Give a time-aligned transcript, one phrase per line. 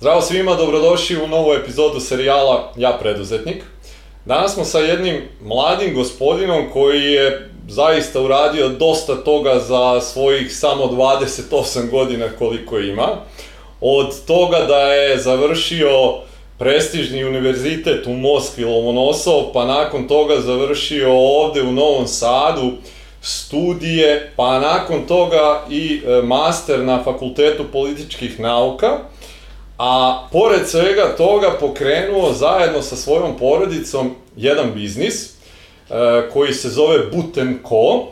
[0.00, 3.64] Zdravo svima, dobrodošli u novu epizodu serijala Ja preduzetnik.
[4.24, 10.84] Danas smo sa jednim mladim gospodinom koji je zaista uradio dosta toga za svojih samo
[10.84, 13.08] 28 godina koliko ima.
[13.80, 16.14] Od toga da je završio
[16.58, 22.72] prestižni univerzitet u Moskvi Lomonosov, pa nakon toga završio ovde u Novom Sadu
[23.22, 28.98] studije, pa nakon toga i e, master na Fakultetu političkih nauka,
[29.82, 35.32] a pored svega toga pokrenuo zajedno sa svojom porodicom jedan biznis e,
[36.32, 38.06] koji se zove Buten Co.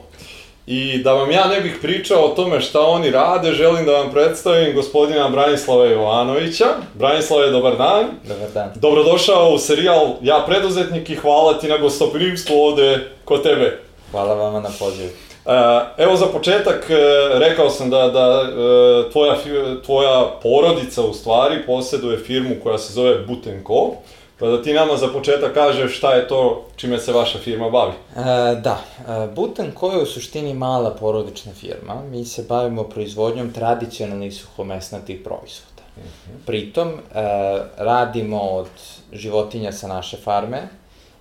[0.67, 4.11] I da vam ja ne bih pričao o tome šta oni rade, želim da vam
[4.13, 6.67] predstavim gospodina Branislava Jovanovića.
[6.95, 8.07] Branislave, dobar dan.
[8.29, 8.73] Dobar dan.
[8.75, 13.81] Dobrodošao u serijal Ja preduzetnik i hvala ti na gostoprimstvu ovde kod tebe.
[14.11, 15.28] Hvala vama na pozivu.
[15.97, 16.95] Evo za početak, e,
[17.39, 19.37] rekao sam da, da e, tvoja,
[19.85, 23.93] tvoja porodica u stvari posjeduje firmu koja se zove Butenko,
[24.39, 27.93] pa da ti nama za početak kažeš šta je to čime se vaša firma bavi.
[28.17, 28.21] E,
[28.61, 28.81] da,
[29.35, 32.03] Butenko je u suštini mala porodična firma.
[32.11, 35.83] Mi se bavimo proizvodnjom tradicionalnih suhomesnatih proizvoda.
[35.97, 36.37] Mhm.
[36.47, 36.95] Pritom, e,
[37.77, 38.69] radimo od
[39.13, 40.69] životinja sa naše farme,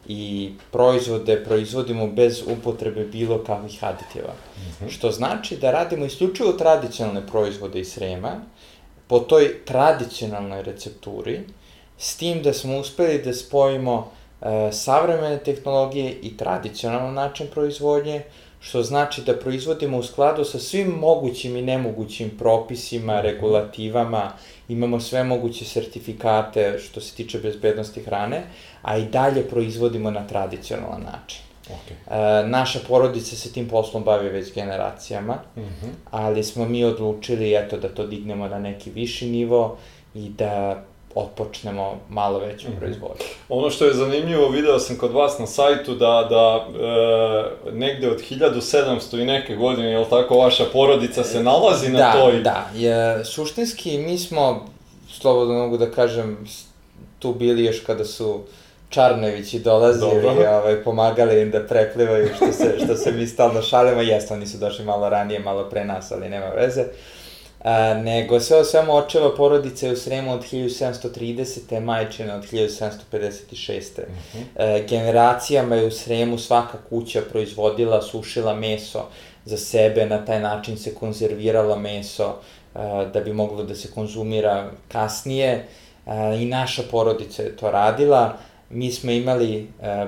[0.08, 4.34] i proizvode proizvodimo bez upotrebe bilo kakvih aditiva.
[4.34, 4.90] Mm -hmm.
[4.90, 8.42] Što znači da radimo isključivo tradicionalne proizvode iz Srema,
[9.08, 11.40] po toj tradicionalnoj recepturi,
[11.98, 18.24] s tim da smo uspeli da spojimo e, savremene tehnologije i tradicionalan način proizvodnje,
[18.60, 23.28] što znači da proizvodimo u skladu sa svim mogućim i nemogućim propisima, mhm.
[23.28, 24.32] regulativama,
[24.70, 28.44] imamo sve moguće sertifikate što se tiče bezbednosti hrane,
[28.82, 31.42] a i dalje proizvodimo na tradicionalan način.
[31.68, 32.44] Okay.
[32.44, 35.90] E, naša porodica se tim poslom bavi već generacijama, mm -hmm.
[36.12, 39.78] ali smo mi odlučili eto da to dignemo na neki viši nivo
[40.14, 40.84] i da
[41.16, 42.80] otpočnemo malo veću -hmm.
[42.80, 43.26] proizvodnju.
[43.50, 46.68] Ono što je zanimljivo, video sam kod vas na sajtu da, da
[47.66, 51.98] e, negde od 1700 i neke godine, je li tako, vaša porodica se nalazi na
[52.00, 52.42] da, toj...
[52.42, 54.66] Da, je, suštinski mi smo,
[55.10, 56.48] slobodno mogu da kažem,
[57.20, 58.42] tu bili još kada su
[58.90, 64.02] Čarnevići dolazili i ovaj, pomagali im da preplivaju, što se, što se mi stalno šalimo,
[64.02, 66.82] jesno, oni su došli malo ranije, malo pre nas, ali nema veze.
[66.82, 66.88] Uh,
[67.64, 71.80] a, nego sve o svemu očeva porodice u Sremu od 1730.
[71.80, 73.82] majčina od 1756.
[73.98, 74.44] Uh -huh.
[74.56, 79.06] e, generacijama je u Sremu svaka kuća proizvodila, sušila meso
[79.46, 82.36] za sebe, na taj način se konzervirala meso
[82.74, 85.68] a, da bi moglo da se konzumira kasnije
[86.06, 88.38] a, i naša porodica je to radila.
[88.70, 90.08] Mi smo imali a,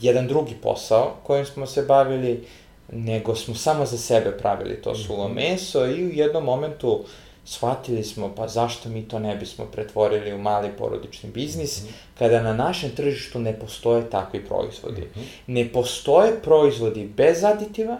[0.00, 2.44] jedan drugi posao kojim smo se bavili,
[2.92, 5.34] nego smo samo za sebe pravili to suvo mhm.
[5.34, 7.04] meso i u jednom momentu
[7.44, 12.18] shvatili smo pa zašto mi to ne bismo pretvorili u mali porodični biznis mm -hmm.
[12.18, 15.00] kada na našem tržištu ne postoje takvi proizvodi.
[15.00, 15.24] Mm -hmm.
[15.46, 17.98] Ne postoje proizvodi bez aditiva,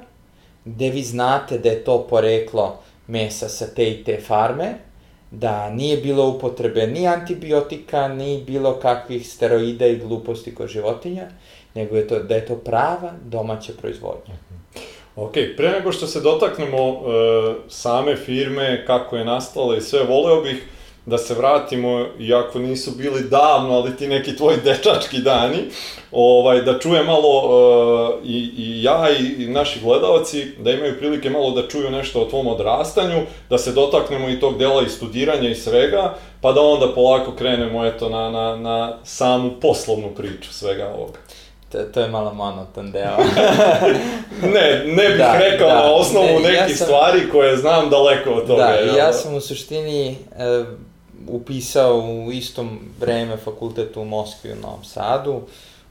[0.65, 4.75] gde vi znate da je to poreklo mesa sa te i te farme,
[5.31, 11.28] da nije bilo upotrebe ni antibiotika, ni bilo kakvih steroida i gluposti kod životinja,
[11.75, 14.34] nego je to, da je to prava domaća proizvodnja.
[14.34, 14.59] Mm
[15.21, 17.05] Ok, pre nego što se dotaknemo uh,
[17.69, 20.67] same firme, kako je nastala i sve, voleo bih
[21.07, 25.59] da se vratimo, iako nisu bili davno, ali ti neki tvoji dečački dani,
[26.13, 31.31] ovaj, da čuje malo uh, i, i ja i, i naši gledalci, da imaju prilike
[31.31, 35.51] malo da čuju nešto o tvom odrastanju, da se dotaknemo i tog dela i studiranja
[35.51, 40.93] i svega, pa da onda polako krenemo eto na, na, na samu poslovnu priču svega
[40.97, 41.19] ovoga.
[41.73, 43.17] To, to je malo monoton deo.
[44.55, 47.91] ne, ne bih da, rekao da, na osnovu ne, nekih ja sam, stvari koje znam
[47.91, 48.63] daleko od toga.
[48.63, 50.17] Da, ja, ja sam u suštini e,
[51.29, 55.41] upisao u istom vreme fakultet u Moskvi u Novom Sadu.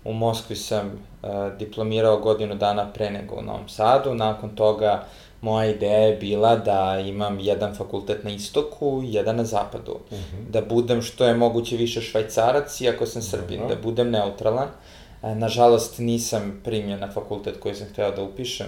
[0.05, 1.27] U Moskvi sam e,
[1.59, 4.13] diplomirao godinu dana pre nego u Novom Sadu.
[4.13, 5.03] Nakon toga
[5.41, 9.91] moja ideja je bila da imam jedan fakultet na istoku i jedan na zapadu.
[10.11, 10.37] Uh mhm.
[10.37, 10.51] -huh.
[10.51, 13.69] Da budem što je moguće više švajcarac, iako sam srbin, uh -huh.
[13.69, 14.67] da budem neutralan.
[15.21, 18.67] Nažalost, nisam primljen na fakultet koji sam hteo da upišem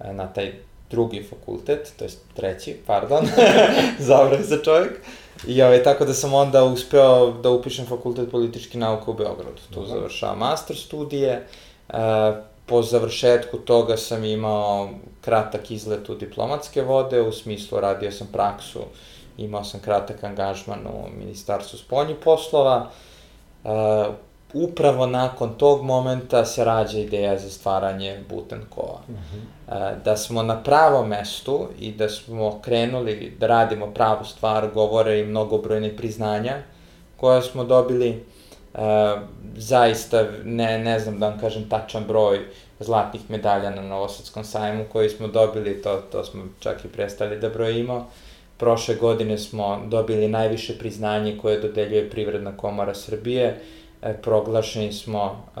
[0.00, 0.52] e, na taj
[0.90, 3.26] drugi fakultet, to je treći, pardon,
[4.08, 4.92] zavrah za čovjek.
[5.46, 9.60] I ovaj, tako da sam onda uspeo da upišem fakultet politički nauka u Beogradu.
[9.74, 9.88] Tu Aha.
[9.88, 11.46] završao master studije.
[11.88, 11.96] E,
[12.66, 14.90] po završetku toga sam imao
[15.20, 18.80] kratak izlet u diplomatske vode, u smislu radio sam praksu,
[19.38, 22.90] imao sam kratak angažman u Ministarstvu spoljnih poslova.
[24.54, 29.00] Upravo nakon tog momenta se rađa ideja za stvaranje Butenkova.
[29.08, 30.02] Uh -huh.
[30.04, 35.26] Da smo na pravom mestu i da smo krenuli da radimo pravu stvar, govore i
[35.26, 36.56] mnogobrojne priznanja
[37.16, 38.24] koja smo dobili.
[39.56, 42.40] Zaista, ne, ne znam da vam kažem tačan broj
[42.80, 47.48] zlatnih medalja na Novosadskom sajmu koji smo dobili, to, to smo čak i prestali da
[47.48, 48.06] brojimo.
[48.56, 53.83] Prošle godine smo dobili najviše priznanje koje dodeljuje Privredna komora Srbije, E,
[54.22, 55.60] proglašeni smo e,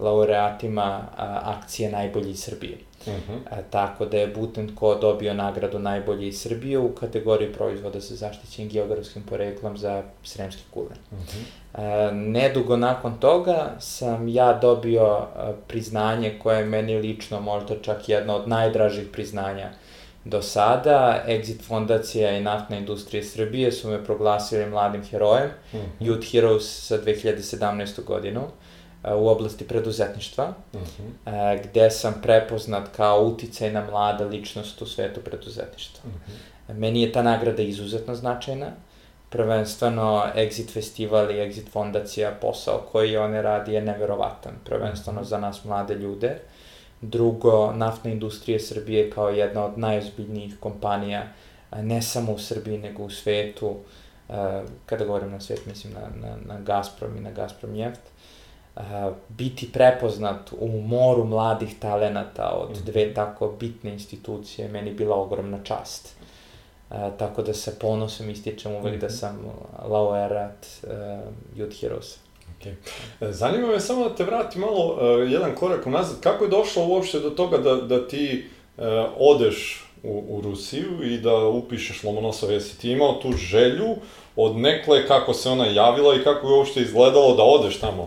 [0.00, 2.78] laureatima e, akcije Najbolji iz Srbije.
[3.06, 3.62] Uh -huh.
[3.70, 9.22] tako da je Butenko dobio nagradu Najbolji iz Srbije u kategoriji proizvoda sa zaštićenim geografskim
[9.22, 10.98] poreklom za sremski kulen.
[11.10, 12.10] Uh -huh.
[12.12, 15.26] nedugo nakon toga sam ja dobio
[15.68, 19.70] priznanje koje je meni lično možda čak jedno od najdražih priznanja
[20.24, 21.24] do sada.
[21.26, 26.06] Exit fondacija i naftna industrija Srbije su me proglasili mladim herojem, mm -hmm.
[26.06, 28.04] Youth Heroes za 2017.
[28.04, 28.40] godinu
[29.16, 31.58] u oblasti preduzetništva, mm -hmm.
[31.64, 36.10] gde sam prepoznat kao uticajna mlada ličnost u svetu preduzetništva.
[36.10, 36.78] Mm -hmm.
[36.78, 38.66] Meni je ta nagrada izuzetno značajna,
[39.30, 45.28] prvenstveno Exit festival i Exit fondacija, posao koji one radi je neverovatan, prvenstveno mm -hmm.
[45.28, 46.28] za nas mlade ljude.
[46.28, 46.53] Uh,
[47.08, 51.26] Drugo, naftna industrija Srbije kao jedna od najozbiljnijih kompanija,
[51.82, 53.76] ne samo u Srbiji, nego u svetu,
[54.86, 58.00] kada govorim na svet, mislim na, na, na Gazprom i na Gazprom Jeft,
[59.28, 62.84] biti prepoznat u moru mladih talenata od mhm.
[62.84, 66.16] dve tako bitne institucije, meni bila ogromna čast.
[67.18, 69.14] tako da se ponosom ističem uvek da mhm.
[69.14, 69.38] sam
[69.88, 70.66] laureat
[71.56, 72.23] Youth Heroes.
[72.64, 73.28] Okay.
[73.28, 76.20] E, zanima me samo da te vrati malo uh, jedan korak unazad.
[76.20, 78.44] Kako je došlo uopšte do toga da, da ti
[78.76, 78.84] uh,
[79.18, 82.52] odeš u, u Rusiju i da upišeš Lomonosov?
[82.52, 83.96] Jesi ti imao tu želju
[84.36, 88.02] od nekle kako se ona javila i kako je uopšte izgledalo da odeš tamo?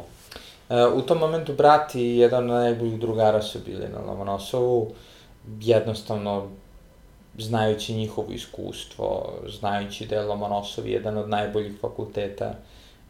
[0.69, 4.92] Uh, u tom momentu brat i jedan od najboljih drugara su bili na Lomonosovu.
[5.62, 6.48] Jednostavno,
[7.38, 12.56] znajući njihovo iskustvo, znajući da je Lomonosov jedan od najboljih fakulteta uh,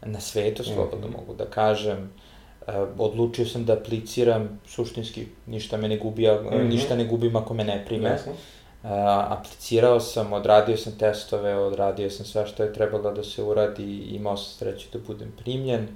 [0.02, 2.10] na svetu, slobodno mm mogu da kažem.
[2.68, 6.70] Uh, odlučio sam da apliciram, suštinski ništa me ne gubi, mm -hmm.
[6.70, 8.10] ništa ne gubim ako me ne prime.
[8.10, 8.32] Jasno.
[8.32, 8.90] Uh,
[9.32, 14.16] aplicirao sam, odradio sam testove, odradio sam sve što je trebalo da se uradi i
[14.16, 15.88] imao sam sreću da budem primljen.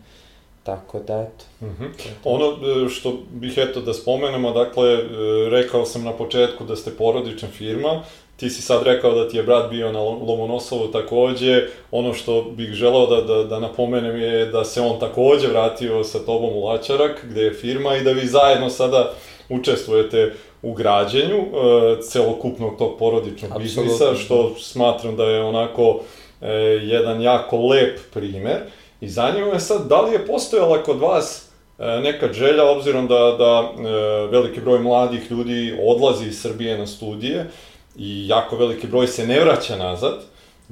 [0.64, 1.66] Tako da, eto.
[1.66, 1.90] Mm -hmm.
[2.24, 5.06] Ono e, što bih eto da spomenemo, dakle, e,
[5.50, 8.04] rekao sam na početku da ste porodična firma,
[8.42, 12.70] ti si sad rekao da ti je brat bio na Lomonosovu takođe, ono što bih
[12.70, 17.26] želeo da, da, da napomenem je da se on takođe vratio sa tobom u Lačarak,
[17.30, 19.14] gde je firma i da vi zajedno sada
[19.50, 23.84] učestvujete u građenju e, celokupnog tog porodičnog Absolutno.
[23.84, 26.00] biznisa, što smatram da je onako
[26.42, 26.52] e,
[26.82, 28.58] jedan jako lep primer.
[29.02, 31.50] I zanima me sad, da li je postojala kod vas
[31.80, 33.92] e, neka želja, obzirom da, da e,
[34.32, 37.46] veliki broj mladih ljudi odlazi iz Srbije na studije,
[37.96, 40.22] i jako veliki broj se ne vraća nazad,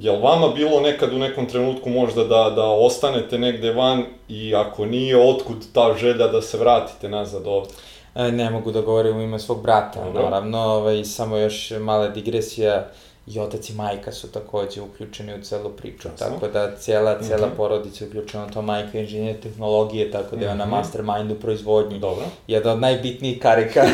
[0.00, 4.86] Jel vama bilo nekad u nekom trenutku možda da, da ostanete negde van i ako
[4.86, 7.70] nije, otkud ta želja da se vratite nazad ovde?
[8.14, 10.22] E, ne mogu da govorim u ime svog brata, Dobro.
[10.22, 12.88] naravno, ovaj, samo još mala digresija
[13.34, 16.26] i otac i majka su takođe uključeni u celu priču, Jasno.
[16.26, 17.56] tako da cijela, cijela mm -hmm.
[17.56, 20.76] porodica je uključena to majka je inženjer tehnologije, tako da je ona mm -hmm.
[20.76, 21.98] mastermind u proizvodnji.
[21.98, 22.24] Dobro.
[22.46, 23.82] Jedna od najbitnijih karika.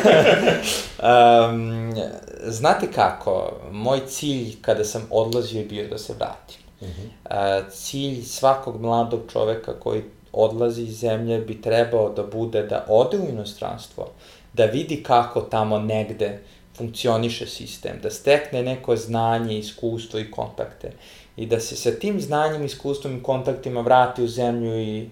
[1.50, 1.94] um,
[2.44, 6.60] znate kako, moj cilj kada sam odlazio je bio da se vratim.
[6.80, 7.60] Mm -hmm.
[7.60, 13.18] uh, cilj svakog mladog čoveka koji odlazi iz zemlje bi trebao da bude da ode
[13.18, 14.08] u inostranstvo,
[14.52, 16.38] da vidi kako tamo negde
[16.76, 20.92] funkcioniše sistem, da stekne neko znanje, iskustvo i kontakte
[21.36, 25.06] i da se sa tim znanjem, iskustvom i kontaktima vrati u zemlju i e,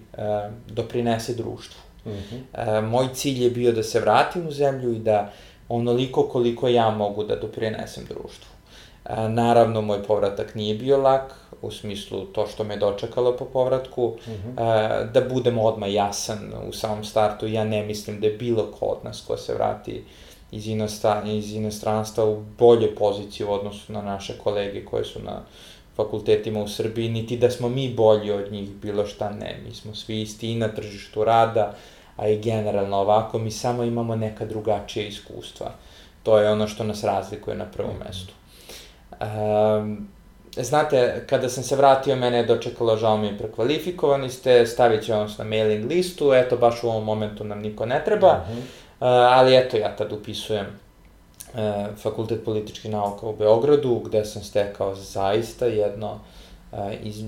[0.67, 1.81] doprinese društvu.
[2.05, 2.77] Mm -hmm.
[2.77, 5.31] e, moj cilj je bio da se vratim u zemlju i da
[5.69, 8.49] onoliko koliko ja mogu da doprinesem društvu.
[9.05, 14.17] E, naravno, moj povratak nije bio lak, u smislu to što me dočekalo po povratku,
[14.27, 15.01] mm -hmm.
[15.01, 18.85] e, da budem odmah jasan u samom startu, ja ne mislim da je bilo ko
[18.85, 20.03] od nas ko se vrati
[20.51, 25.41] iz, inostranstva, iz inostranstva u bolje poziciji u odnosu na naše kolege koje su na
[25.95, 29.59] fakultetima u Srbiji, niti da smo mi bolji od njih, bilo šta ne.
[29.65, 31.73] Mi smo svi isti i na tržištu rada,
[32.17, 35.71] a i generalno ovako, mi samo imamo neka drugačija iskustva.
[36.23, 38.33] To je ono što nas razlikuje na prvom mestu.
[39.21, 40.07] Um,
[40.57, 45.13] znate, kada sam se vratio, mene je dočekalo, žao mi je, prekvalifikovani ste, stavit će
[45.13, 48.43] vas na mailing listu, eto, baš u ovom momentu nam niko ne treba.
[48.43, 48.59] Uh mhm.
[48.59, 54.95] -huh ali eto, ja tad upisujem e, Fakultet političkih nauka u Beogradu, gde sam stekao
[54.95, 56.19] zaista jedno
[56.71, 57.23] e, iz,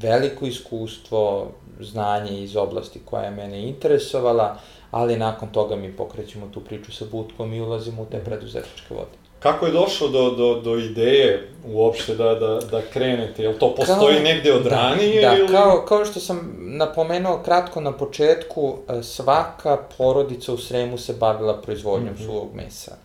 [0.00, 4.56] veliko iskustvo, znanje iz oblasti koja je mene interesovala,
[4.90, 9.23] ali nakon toga mi pokrećemo tu priču sa Butkom i ulazimo u te preduzetničke vode.
[9.44, 13.42] Kako je došlo do, do, do ideje uopšte da, da, da krenete?
[13.42, 15.22] Je li to postoji kao, negde od da, ranije?
[15.22, 15.48] Da, ili...
[15.48, 21.60] kao, kao što sam napomenuo kratko na početku, e, svaka porodica u Sremu se bavila
[21.62, 22.26] proizvodnjom mm -hmm.
[22.26, 22.96] suvog mesa.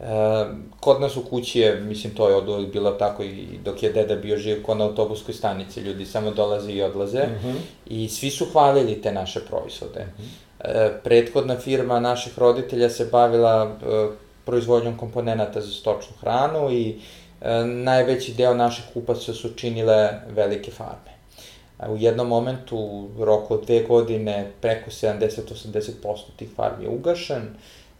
[0.00, 0.04] E,
[0.80, 3.92] kod nas u kući je, mislim, to je od uvijek bilo tako i dok je
[3.92, 7.56] deda bio živ kod na autobuskoj stanici, ljudi samo dolaze i odlaze mm -hmm.
[7.86, 10.04] i svi su hvalili te naše proizvode.
[10.04, 10.64] Mm -hmm.
[10.64, 17.00] e, prethodna firma naših roditelja se bavila e, proizvodnjom komponenta za stočnu hranu i
[17.40, 21.12] e, najveći deo naših kupaca su činile velike farme.
[21.80, 22.76] E, u jednom momentu,
[23.18, 25.92] u roku od dve godine, preko 70-80%
[26.36, 27.42] tih farmi je ugašen,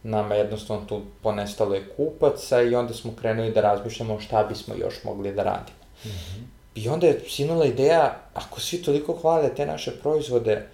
[0.02, 5.04] nama jednostavno tu ponestalo je kupaca i onda smo krenuli da razmišljamo šta bismo još
[5.04, 5.78] mogli da radimo.
[6.04, 6.62] Mm -hmm.
[6.74, 10.66] I onda je sinula ideja, ako svi toliko hvale te naše proizvode,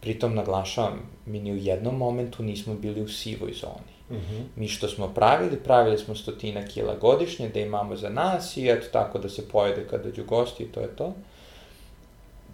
[0.00, 3.95] pritom naglašavam, mi ni u jednom momentu nismo bili u sivoj zoni.
[4.10, 4.42] Mm -hmm.
[4.56, 8.86] Mi što smo pravili, pravili smo stotina kila godišnje da imamo za nas i eto
[8.92, 11.14] tako da se pojede kad dođu gosti i to je to.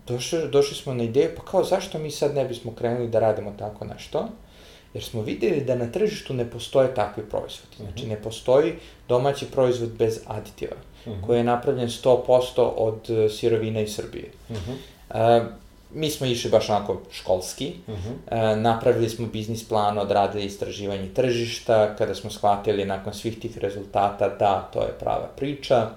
[0.07, 3.55] Došli, došli smo na ideju, pa kao zašto mi sad ne bismo krenuli da radimo
[3.59, 4.29] tako nešto?
[4.95, 7.77] Jer smo videli da na tržištu ne postoje takvi proizvodi.
[7.79, 7.93] Mm -hmm.
[7.93, 8.75] Znači ne postoji
[9.09, 11.27] domaći proizvod bez aditiva, mm -hmm.
[11.27, 14.31] koji je napravljen 100% od uh, sirovina iz Srbije.
[14.51, 15.41] Mm -hmm.
[15.41, 15.47] uh,
[15.95, 18.09] mi smo išli baš onako školski, uh mhm.
[18.09, 18.53] -huh.
[18.53, 24.29] e, napravili smo biznis plan, odradili istraživanje tržišta, kada smo shvatili nakon svih tih rezultata
[24.29, 25.89] da to je prava priča, e,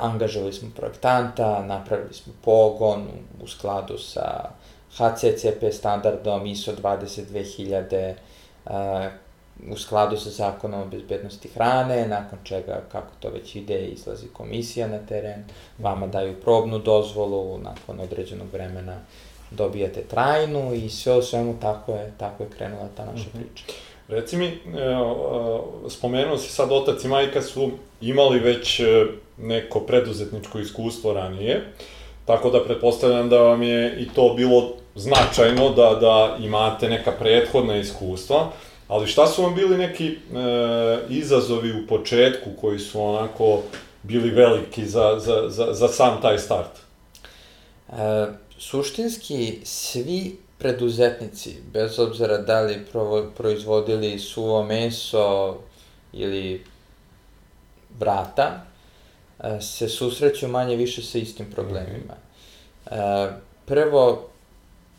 [0.00, 3.06] angažovali smo projektanta, napravili smo pogon
[3.42, 4.50] u skladu sa
[4.96, 8.14] HCCP standardom ISO 22000,
[8.66, 9.10] e,
[9.70, 14.88] u skladu sa zakonom o bezbednosti hrane, nakon čega, kako to već ide, izlazi komisija
[14.88, 15.44] na teren,
[15.78, 19.00] vama daju probnu dozvolu, nakon određenog vremena
[19.50, 23.42] dobijate trajnu i sve u svemu tako je, tako je krenula ta naša mm -hmm.
[23.42, 23.64] priča.
[24.08, 24.58] Reci mi,
[25.88, 27.70] spomenuo si sad otac i majka su
[28.00, 28.84] imali već e,
[29.38, 31.72] neko preduzetničko iskustvo ranije,
[32.24, 37.76] tako da pretpostavljam da vam je i to bilo značajno da, da imate neka prethodna
[37.76, 38.50] iskustva.
[38.88, 40.16] Ali šta su vam bili neki e,
[41.08, 43.62] izazovi u početku koji su onako
[44.02, 46.70] bili veliki za, za, za, za sam taj start?
[47.88, 48.26] E,
[48.58, 55.56] suštinski, svi preduzetnici, bez obzira da li provo, proizvodili suvo meso
[56.12, 56.64] ili
[57.98, 58.64] vrata,
[59.40, 62.14] e, se susreću manje više sa istim problemima.
[62.86, 63.28] -hmm.
[63.28, 63.32] e,
[63.66, 64.28] prvo,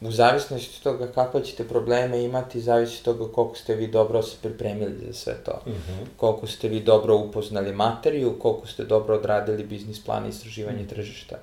[0.02, 4.22] u zavisnosti od toga kakve ćete probleme imati, zavisi od toga koliko ste vi dobro
[4.22, 5.62] se pripremili za sve to.
[5.66, 6.06] Mm -hmm.
[6.18, 10.86] Koliko ste vi dobro upoznali materiju, koliko ste dobro odradili biznis plan i istraživanje mm
[10.86, 10.90] -hmm.
[10.90, 11.36] tržišta.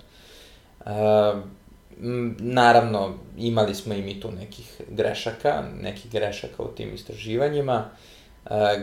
[0.80, 0.90] Uh,
[2.38, 7.84] naravno, imali smo i mi tu nekih grešaka, nekih grešaka u tim istraživanjima.
[7.92, 8.11] Uh,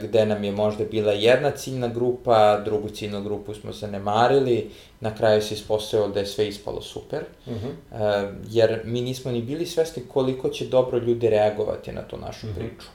[0.02, 5.42] gde nam je možda bila jedna ciljna grupa, drugu ciljnu grupu smo zanemarili, na kraju
[5.42, 7.68] se ispostavilo da je sve ispalo super, uh mhm.
[7.92, 8.34] -huh.
[8.50, 12.54] jer mi nismo ni bili svesni koliko će dobro ljudi reagovati na tu našu uh
[12.54, 12.62] mhm.
[12.62, 12.70] -huh.
[12.70, 12.88] priču,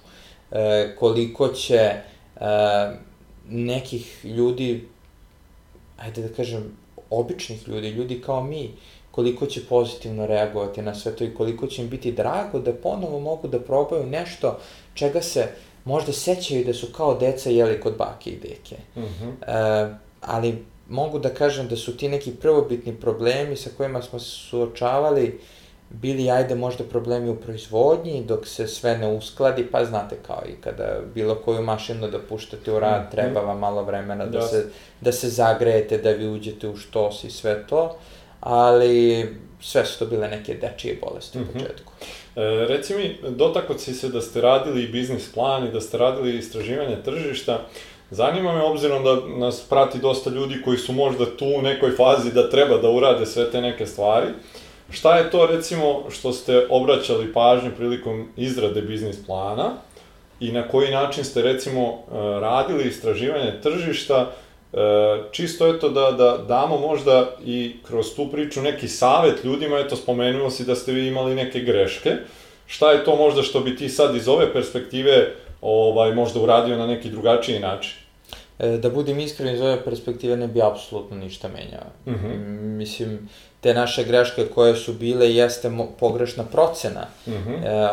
[0.99, 1.93] koliko će
[3.49, 4.89] nekih ljudi,
[5.97, 6.77] ajde da kažem,
[7.11, 8.71] običnih ljudi, ljudi kao mi,
[9.11, 13.21] koliko će pozitivno reagovati na sve to i koliko će im biti drago da ponovo
[13.21, 14.59] mogu da probaju nešto
[14.95, 15.49] čega se
[15.85, 18.77] možda sećaju da su kao deca jeli kod bake i deke.
[18.97, 19.33] Mm -hmm.
[19.47, 24.31] e, ali mogu da kažem da su ti neki prvobitni problemi sa kojima smo se
[24.31, 25.41] suočavali
[25.91, 30.61] bili, ajde, možda problemi u proizvodnji, dok se sve ne uskladi, pa znate, kao i
[30.61, 33.11] kada bilo koju mašinu da puštate u rad, mm -hmm.
[33.11, 34.67] treba vam malo vremena da, se,
[35.01, 37.97] da se zagrejete, da vi uđete u štos i sve to,
[38.41, 39.29] ali
[39.61, 41.45] sve su to bile neke dečije bolesti mm -hmm.
[41.45, 41.59] u mhm.
[41.59, 41.93] početku.
[42.37, 45.99] E, reci mi, dotakot si se da ste radili i biznis plan i da ste
[45.99, 47.61] radili istraživanje tržišta.
[48.11, 52.33] Zanima me, obzirom da nas prati dosta ljudi koji su možda tu u nekoj fazi
[52.33, 54.27] da treba da urade sve te neke stvari,
[54.91, 59.71] šta je to recimo što ste obraćali pažnju prilikom izrade biznis plana
[60.41, 64.31] i na koji način ste recimo e, radili istraživanje tržišta
[65.31, 70.51] čisto eto da, da damo možda i kroz tu priču neki savet ljudima, eto spomenuo
[70.51, 72.11] si da ste vi imali neke greške,
[72.67, 76.87] šta je to možda što bi ti sad iz ove perspektive ovaj, možda uradio na
[76.87, 77.93] neki drugačiji način?
[78.59, 81.91] E, da budem iskren iz ove perspektive ne bi apsolutno ništa menjao.
[82.07, 82.27] Uh mhm.
[82.27, 82.77] -huh.
[82.77, 83.29] Mislim,
[83.61, 87.07] te naše greške koje su bile jeste pogrešna procena.
[87.27, 87.51] Uh mhm.
[87.51, 87.67] -huh.
[87.67, 87.91] e,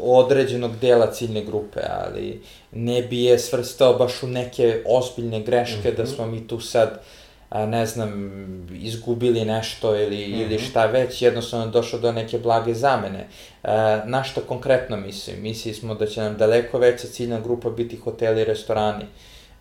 [0.00, 2.42] određenog dela ciljne grupe, ali
[2.72, 5.96] ne bi je svrstao baš u neke ozbiljne greške mm -hmm.
[5.96, 6.12] da mhm.
[6.12, 7.00] smo mi tu sad
[7.50, 8.30] ne znam,
[8.82, 10.42] izgubili nešto ili, mm -hmm.
[10.42, 13.28] ili šta već, jednostavno došlo do neke blage zamene.
[14.04, 15.42] Na što konkretno mislim?
[15.42, 19.04] Mislili smo da će nam daleko veća ciljna grupa biti hoteli i restorani.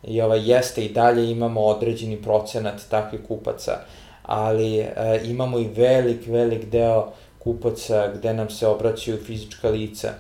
[0.04, 3.78] I ovaj, jeste i dalje imamo određeni procenat takvih kupaca,
[4.24, 4.94] ali e,
[5.24, 7.12] imamo i velik, velik deo
[7.46, 10.14] kupaca gde nam se obraćaju fizička lica,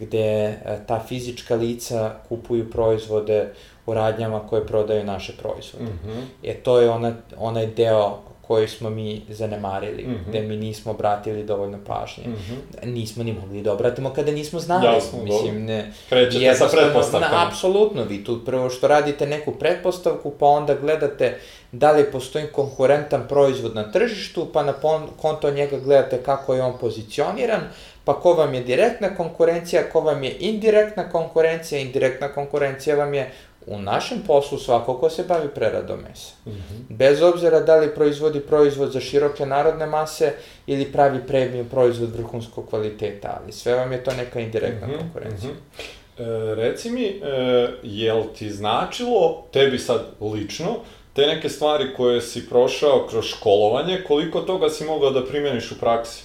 [0.00, 0.56] gde e,
[0.86, 3.52] ta fizička lica kupuju proizvode
[3.86, 5.84] u radnjama koje prodaju naše proizvode.
[5.84, 6.22] Mm -hmm.
[6.42, 8.18] E to je ona, onaj deo
[8.48, 10.28] koji smo mi zanemarili, mm -hmm.
[10.28, 12.24] gde mi nismo obratili dovoljno pažnje.
[12.26, 12.86] Mm -hmm.
[12.86, 14.86] Nismo ni mogli da obratimo kada nismo znali.
[14.86, 17.36] Jasno, Mislim, ne, Krećete sa pretpostavkama.
[17.36, 21.38] Na, apsolutno, vi tu prvo što radite neku pretpostavku, pa onda gledate
[21.72, 24.74] da li postoji konkurentan proizvod na tržištu, pa na
[25.16, 27.60] konto njega gledate kako je on pozicioniran,
[28.04, 33.32] pa ko vam je direktna konkurencija, ko vam je indirektna konkurencija, indirektna konkurencija vam je
[33.70, 36.32] u našem poslu svako ko se bavi preradom mesa.
[36.46, 36.96] Mm -hmm.
[36.96, 40.32] Bez obzira da li proizvodi proizvod za široke narodne mase
[40.66, 44.98] ili pravi premium proizvod vrhunskog kvaliteta, ali sve vam je to neka indirektna mm -hmm.
[44.98, 45.50] konkurencija.
[45.50, 45.98] Mm -hmm.
[46.18, 50.76] E, reci mi, e, jel ti značilo, tebi sad lično,
[51.12, 55.78] te neke stvari koje si prošao kroz školovanje, koliko toga si mogao da primjeniš u
[55.80, 56.24] praksi?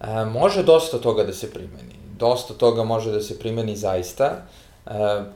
[0.00, 1.94] E, može dosta toga da se primeni.
[2.18, 4.24] Dosta toga može da se primeni zaista.
[4.24, 4.67] E,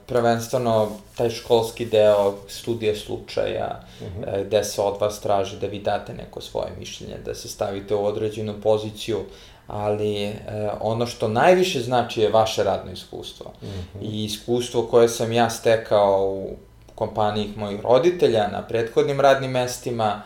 [0.07, 4.23] prvenstveno taj školski deo studije slučaja, uh mhm.
[4.23, 4.41] -huh.
[4.41, 7.95] e, gde se od vas traži da vi date neko svoje mišljenje, da se stavite
[7.95, 9.21] u određenu poziciju,
[9.67, 10.35] ali e,
[10.81, 13.47] ono što najviše znači je vaše radno iskustvo.
[13.63, 13.79] Uh mhm.
[13.79, 14.13] -huh.
[14.13, 16.57] I iskustvo koje sam ja stekao u
[16.95, 20.23] kompaniji mojih roditelja, na prethodnim radnim mestima,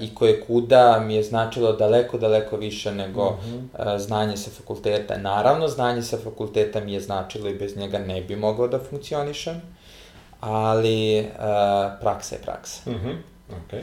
[0.00, 3.98] i koje kuda mi je značilo daleko, daleko više nego mm -hmm.
[3.98, 5.16] znanje sa fakulteta.
[5.16, 9.62] Naravno, znanje sa fakulteta mi je značilo i bez njega ne bi mogao da funkcionišem,
[10.40, 11.26] ali
[12.00, 12.90] praksa je praksa.
[12.90, 13.14] Mm -hmm.
[13.50, 13.82] okay.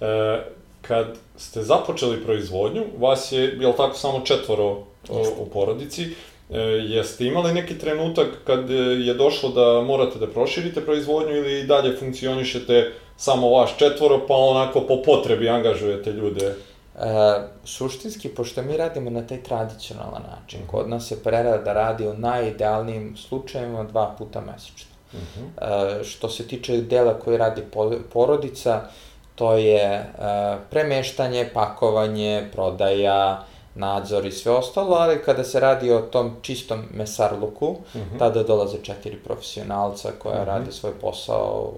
[0.00, 0.44] e,
[0.82, 1.06] kad
[1.36, 4.70] ste započeli proizvodnju, vas je, je li tako, samo četvoro
[5.08, 6.14] u, u porodici,
[6.50, 8.70] E, jeste imali neki trenutak kad
[9.00, 14.80] je došlo da morate da proširite proizvodnju ili dalje funkcionišete samo vaš četvoro, pa onako
[14.80, 16.46] po potrebi angažujete ljude?
[16.46, 16.54] E,
[17.64, 23.16] suštinski, pošto mi radimo na taj tradicionalan način, kod nas se prerada radi u najidealnijim
[23.16, 24.90] slučajevima dva puta mesečno.
[25.12, 25.46] Uh mhm.
[25.56, 26.00] -huh.
[26.00, 27.62] e, što se tiče dela koji radi
[28.12, 28.80] porodica,
[29.34, 30.06] to je e,
[30.70, 37.66] premeštanje, pakovanje, prodaja, nadzor i sve ostalo, ali kada se radi o tom čistom mesarluku,
[37.66, 38.14] uh mhm.
[38.14, 38.18] -huh.
[38.18, 40.50] tada dolaze četiri profesionalca koja uh mhm.
[40.50, 40.54] -huh.
[40.54, 41.72] rade svoj posao.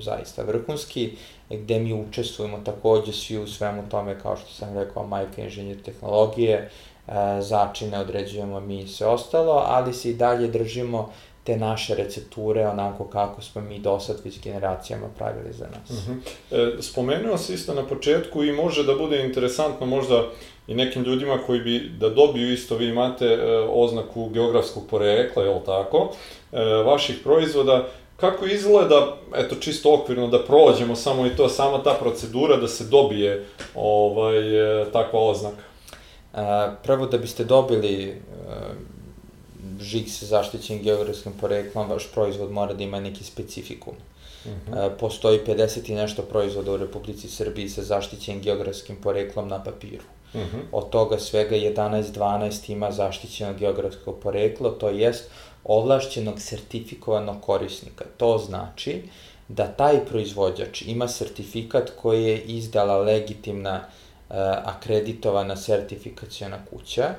[0.00, 1.10] Zaista vrhunski,
[1.50, 6.54] gde mi učestvujemo takođe svi u svemu tome, kao što sam rekao, majka inženjer tehnologije,
[6.56, 6.70] e,
[7.40, 11.12] začine određujemo mi i sve ostalo, ali se i dalje držimo
[11.44, 15.90] te naše recepture onako kako smo mi do sad već generacijama pravili za nas.
[15.90, 16.78] Uh -huh.
[16.78, 20.24] e, spomenuo si isto na početku i može da bude interesantno možda
[20.66, 25.64] i nekim ljudima koji bi da dobiju isto, vi imate e, oznaku geografskog porekla, je
[25.66, 26.12] tako,
[26.52, 27.88] e, vaših proizvoda,
[28.22, 32.84] kako izgleda, eto čisto okvirno da prođemo samo i to, sama ta procedura da se
[32.84, 35.62] dobije ovaj, e, takva oznaka?
[36.32, 38.14] A, e, prvo da biste dobili e,
[39.80, 43.94] žig sa zaštićenim geografskim poreklom, vaš proizvod mora da ima neki specifikum.
[44.44, 44.72] Uh mhm.
[44.72, 44.90] -huh.
[44.98, 50.04] Postoji 50 i nešto proizvoda u Republici Srbiji sa zaštićenim geografskim poreklom na papiru.
[50.34, 50.56] Uh mhm.
[50.56, 50.62] -huh.
[50.72, 55.30] Od toga svega 11-12 ima zaštićeno geografsko poreklo, to jest
[55.64, 58.04] ovlašćenog sertifikovanog korisnika.
[58.16, 59.02] To znači
[59.48, 67.14] da taj proizvođač ima sertifikat koji je izdala legitimna uh, akreditovana sertifikacijona kuća,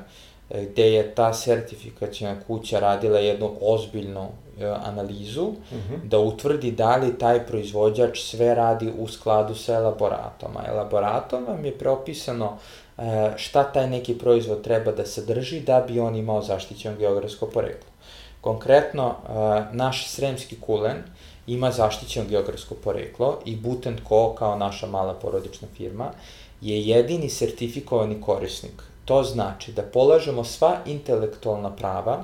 [0.49, 4.27] e, gde je ta sertifikacijona kuća radila jednu ozbiljnu
[4.59, 5.93] e, analizu uh mhm.
[5.93, 6.07] -huh.
[6.07, 10.57] da utvrdi da li taj proizvođač sve radi u skladu sa elaboratom.
[10.57, 12.57] A elaboratom vam je propisano
[12.97, 17.89] E, šta taj neki proizvod treba da sadrži da bi on imao zaštićeno geografsko poreklo.
[18.43, 19.33] Konkretno, e,
[19.71, 21.03] naš sremski kulen
[21.47, 24.35] ima zaštićeno geografsko poreklo i Buten Co.
[24.35, 26.11] kao naša mala porodična firma
[26.61, 28.83] je jedini sertifikovani korisnik.
[29.05, 32.23] To znači da polažemo sva intelektualna prava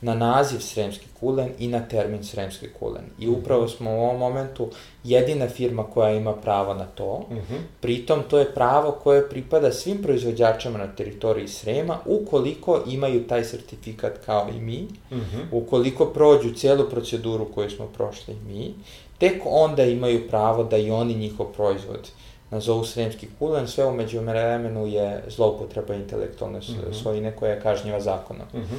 [0.00, 3.04] na naziv Sremski kulen i na termin Sremski kulen.
[3.18, 3.34] I mhm.
[3.34, 4.68] upravo smo u ovom momentu
[5.04, 7.26] jedina firma koja ima pravo na to.
[7.30, 7.54] Uh mhm.
[7.54, 7.58] -huh.
[7.80, 14.12] Pritom to je pravo koje pripada svim proizvođačama na teritoriji Srema ukoliko imaju taj sertifikat
[14.26, 15.36] kao i mi, uh mhm.
[15.36, 15.44] -huh.
[15.52, 18.74] ukoliko prođu celu proceduru koju smo prošli mi,
[19.18, 22.10] tek onda imaju pravo da i oni njihov proizvod
[22.50, 27.02] nazovu Sremski kulen, sve umeđu vremenu je zloupotreba intelektualne uh -huh.
[27.02, 28.46] svojine koja je kažnjiva zakonom.
[28.52, 28.78] Uh -huh.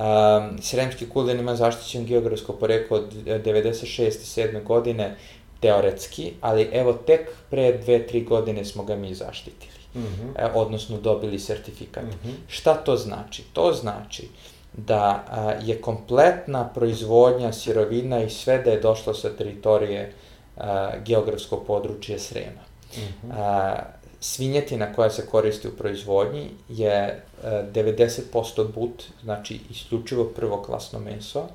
[0.00, 4.10] Um, Sremski kulen ima zaštićen geografsko poreklo od 96.
[4.10, 4.64] 7.
[4.64, 5.16] godine
[5.60, 9.80] teoretski, ali evo tek pre dve, tri godine smo ga mi zaštitili.
[9.94, 10.50] Mm -hmm.
[10.54, 12.04] odnosno dobili sertifikat.
[12.04, 12.32] Mm -hmm.
[12.48, 13.42] Šta to znači?
[13.52, 14.28] To znači
[14.72, 20.12] da a, je kompletna proizvodnja sirovina i sve da je došlo sa teritorije
[20.56, 22.62] a, geografskog područja Srema.
[22.96, 23.32] Mm -hmm.
[23.32, 23.76] a,
[24.20, 31.48] svinjetina koja se koristi u proizvodnji je a, 90% but, znači isključivo prvoklasno meso,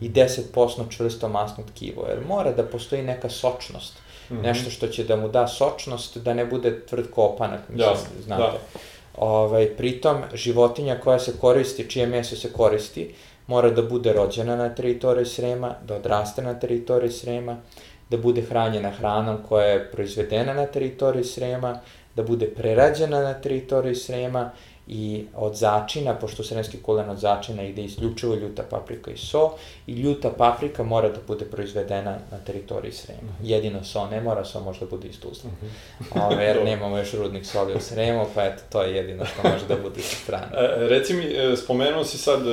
[0.00, 3.94] i 10% čvrsto masno tkivo, jer mora da postoji neka sočnost,
[4.30, 4.42] mm -hmm.
[4.42, 8.42] nešto što će da mu da sočnost, da ne bude tvrd kopanak, mislim, Jasne, znate.
[8.42, 8.80] Da.
[9.16, 13.14] Ovaj, pritom, životinja koja se koristi, čije meso se koristi,
[13.46, 17.56] mora da bude rođena na teritoriji Srema, da odraste na teritoriji Srema,
[18.10, 21.80] da bude hranjena hranom koja je proizvedena na teritoriji Srema,
[22.16, 24.50] da bude prerađena na teritoriji Srema
[24.88, 29.50] i od začina, pošto sremski kulen od začina ide isključivo ljuta paprika i so,
[29.86, 33.20] i ljuta paprika mora da bude proizvedena na teritoriji Srema.
[33.22, 33.50] Mm -hmm.
[33.50, 35.50] Jedino so ne mora, so može da bude iz Tuzla.
[35.50, 36.26] Mm -hmm.
[36.26, 39.66] Ove, jer nemamo još rudnik soli u Sremu, pa eto, to je jedino što može
[39.68, 40.46] da bude sa strane.
[40.56, 42.50] E, reci mi, e, spomenuo si sad, e,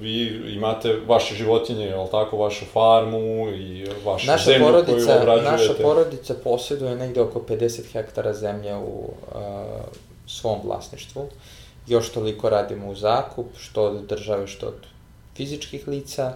[0.00, 5.20] vi imate vaše životinje, je li tako, vašu farmu i vašu naša zemlju porodica, koju
[5.20, 5.50] obrađujete?
[5.50, 9.40] Naša porodica posjeduje negde oko 50 hektara zemlje u uh,
[10.26, 11.26] svom vlasništvu.
[11.86, 14.86] Još toliko radimo u zakup, što od države, što od
[15.36, 16.34] fizičkih lica.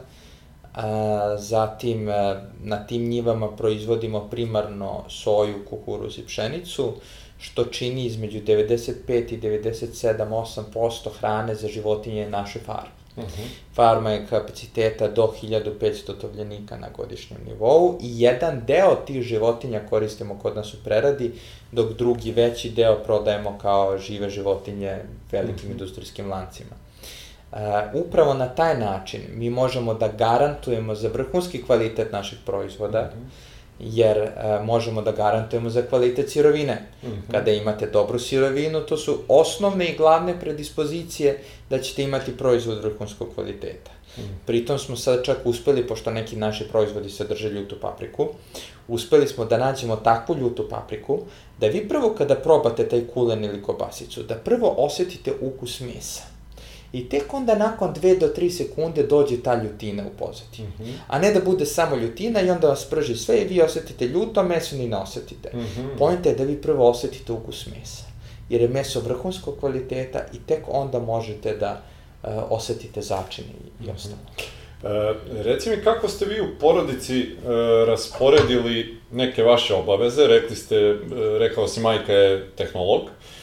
[0.74, 6.92] A, zatim, a, na tim njivama proizvodimo primarno soju, kukuruz i pšenicu,
[7.38, 12.99] što čini između 95 i 97-8% hrane za životinje naše farme.
[13.20, 13.42] Uh mhm.
[13.42, 13.74] -huh.
[13.74, 20.38] Farma je kapaciteta do 1500 tovljenika na godišnjem nivou i jedan deo tih životinja koristimo
[20.38, 21.32] kod nas u preradi,
[21.72, 24.98] dok drugi veći deo prodajemo kao žive životinje
[25.32, 25.68] velikim uh mhm.
[25.68, 25.72] -huh.
[25.72, 26.76] industrijskim lancima.
[27.52, 27.58] Uh,
[27.94, 33.26] upravo na taj način mi možemo da garantujemo za vrhunski kvalitet naših proizvoda, uh mhm.
[33.26, 33.49] -huh
[33.80, 34.30] jer e,
[34.64, 36.86] možemo da garantujemo za kvalitet sirovine.
[37.02, 37.32] Mm -hmm.
[37.32, 41.38] Kada imate dobru sirovinu, to su osnovne i glavne predispozicije
[41.70, 43.90] da ćete imati proizvod vrhunskog kvaliteta.
[44.18, 44.20] Mm.
[44.46, 48.28] Pritom smo sad čak uspeli, pošto neki naši proizvodi sadrže ljutu papriku,
[48.88, 51.20] uspeli smo da nađemo takvu ljutu papriku,
[51.58, 56.22] da vi prvo kada probate taj kulen ili kobasicu, da prvo osetite ukus mesa.
[56.92, 60.68] I tek onda nakon 2 do 3 sekunde dođe ta ljutina u pozadinu.
[60.78, 60.92] Mm -hmm.
[61.08, 64.42] A ne da bude samo ljutina i onda vas prži sve i vi osetite ljuto
[64.42, 65.50] meso ni ne osetite.
[65.54, 65.98] Mm -hmm.
[65.98, 68.04] Pojenta je da vi prvo osetite ukus mesa.
[68.48, 71.82] Jer je meso vrhunskog kvaliteta i tek onda možete da
[72.22, 73.96] uh, osetite začine i, i mhm.
[73.96, 74.20] ostalo.
[74.84, 77.26] E, reci mi kako ste vi u porodici e,
[77.86, 80.98] rasporedili neke vaše obaveze, rekli ste, e,
[81.38, 83.39] rekao si majka je tehnolog, E,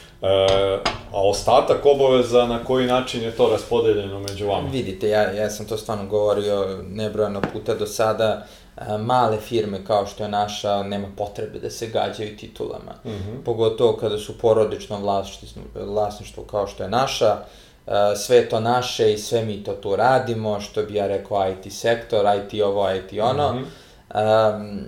[1.12, 4.68] a ostatak obaveza, na koji način je to raspodeljeno među vama?
[4.68, 10.06] Vidite, ja, ja sam to stvarno govorio nebrojano puta do sada, e, male firme kao
[10.06, 12.92] što je naša nema potrebe da se gađaju titulama.
[13.04, 13.44] Mm -hmm.
[13.44, 17.36] Pogotovo kada su porodično vlasništvo, vlasništvo kao što je naša,
[17.86, 21.72] e, sve to naše i sve mi to tu radimo, što bi ja rekao IT
[21.72, 23.52] sektor, IT ovo, IT ono.
[23.52, 24.86] Mm -hmm Um,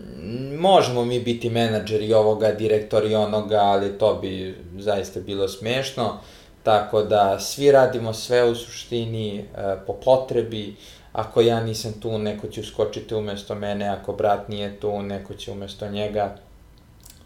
[0.59, 6.19] možemo mi biti menadžeri ovoga, direktori onoga, ali to bi zaista bilo smešno.
[6.63, 9.45] Tako da svi radimo sve u suštini e,
[9.87, 10.77] po potrebi.
[11.13, 15.53] Ako ja nisam tu, neko će uskočiti umesto mene, ako brat nije tu, neko će
[15.53, 16.37] umesto njega.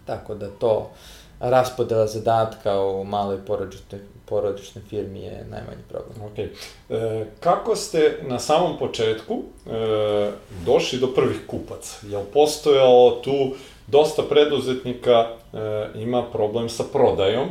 [0.06, 0.90] Tako da to
[1.40, 6.22] raspodela zadatka u maloj porodičnoj, porodičnoj firmi je najmanji problem.
[6.22, 6.38] Ok.
[6.38, 10.30] E, kako ste na samom početku e,
[10.66, 12.06] došli do prvih kupaca?
[12.06, 13.54] Je li postojalo tu
[13.86, 15.58] dosta preduzetnika e,
[15.94, 17.48] ima problem sa prodajom?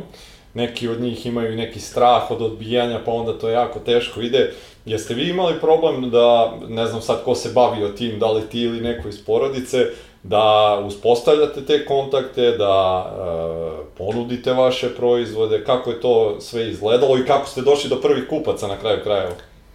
[0.54, 4.52] Neki od njih imaju neki strah od odbijanja, pa onda to jako teško ide.
[4.86, 8.60] Jeste vi imali problem da, ne znam sad ko se bavio tim, da li ti
[8.60, 9.86] ili neko iz porodice,
[10.24, 17.26] da uspostavljate te kontakte, da e, ponudite vaše proizvode, kako je to sve izgledalo i
[17.26, 19.34] kako ste došli do prvih kupaca na kraju krajeva?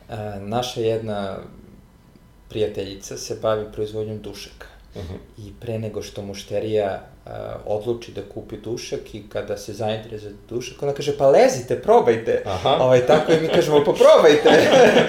[0.10, 1.38] E, naša jedna
[2.50, 4.68] prijateljica se bavi proizvodnjom dušaka.
[4.96, 5.14] Uh mhm.
[5.14, 5.48] -huh.
[5.48, 7.02] I pre nego što mušterija
[7.66, 12.44] odluči da kupi dušak i kada se zainteresuje za dušak, ona kaže, pa lezite, probajte.
[12.46, 12.78] Aha.
[12.80, 14.50] Ovaj, tako i mi kažemo, pa probajte.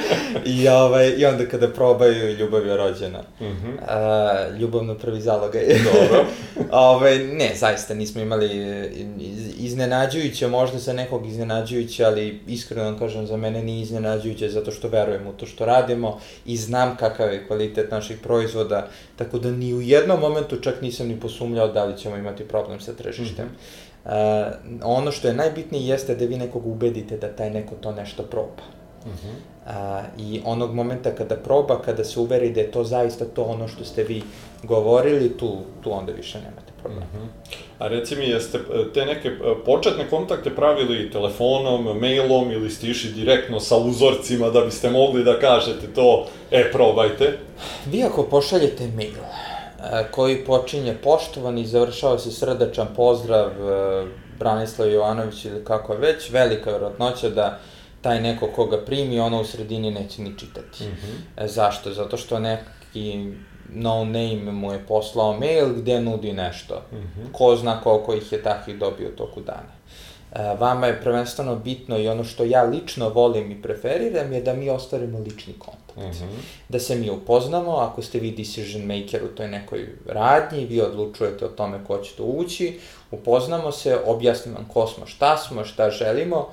[0.55, 3.23] I, ovaj, I onda kada probaju, ljubav je rođena.
[3.41, 3.67] Uh mhm.
[3.67, 3.79] -huh.
[3.89, 5.65] A, ljubav na prvi zalogaj.
[5.67, 6.25] Dobro.
[6.91, 8.49] ovaj, ne, zaista nismo imali
[9.71, 14.89] iznenađujuće, možda za nekog iznenađujuće, ali iskreno vam kažem, za mene nije iznenađujuće zato što
[14.89, 19.75] verujem u to što radimo i znam kakav je kvalitet naših proizvoda, tako da ni
[19.75, 23.47] u jednom momentu čak nisam ni posumljao da li ćemo imati problem sa tržištem.
[23.47, 23.57] Mm
[24.09, 24.77] -hmm.
[24.77, 28.23] uh, ono što je najbitnije jeste da vi nekog ubedite da taj neko to nešto
[28.23, 28.63] proba.
[29.07, 29.35] Uh -huh.
[29.67, 33.69] A, I onog momenta kada proba, kada se uveri da je to zaista to ono
[33.69, 34.23] što ste vi
[34.63, 37.27] govorili, tu, tu onda više nemate Uh -huh.
[37.79, 42.87] A reci mi, jeste e, te neke e, početne kontakte pravili telefonom, mailom ili ste
[42.87, 47.39] išli direktno sa uzorcima da biste mogli da kažete to, e, probajte?
[47.87, 53.51] Vi ako pošaljete mail e, koji počinje poštovan i završava se srdačan pozdrav
[54.39, 57.59] Branislav Jovanović ili kako već, velika verovatnoća da
[58.03, 60.85] taj neko koga primi, ono u sredini neće ni čitati.
[60.85, 61.47] Mm -hmm.
[61.47, 61.93] Zašto?
[61.93, 63.33] Zato što neki
[63.75, 66.83] no name mu je poslao mail gde nudi nešto.
[66.93, 67.33] Mm -hmm.
[67.33, 69.81] Ko zna koliko ih je takvih dobio toku dana.
[70.33, 74.55] E, vama je prvenstveno bitno i ono što ja lično volim i preferiram je da
[74.55, 75.97] mi ostvarimo lični kontakt.
[75.97, 76.41] Mm -hmm.
[76.69, 81.45] Da se mi upoznamo, ako ste vi decision maker u toj nekoj radnji, vi odlučujete
[81.45, 82.79] o tome ko će to ući,
[83.11, 86.49] upoznamo se, objasnim vam ko smo, šta smo, šta želimo,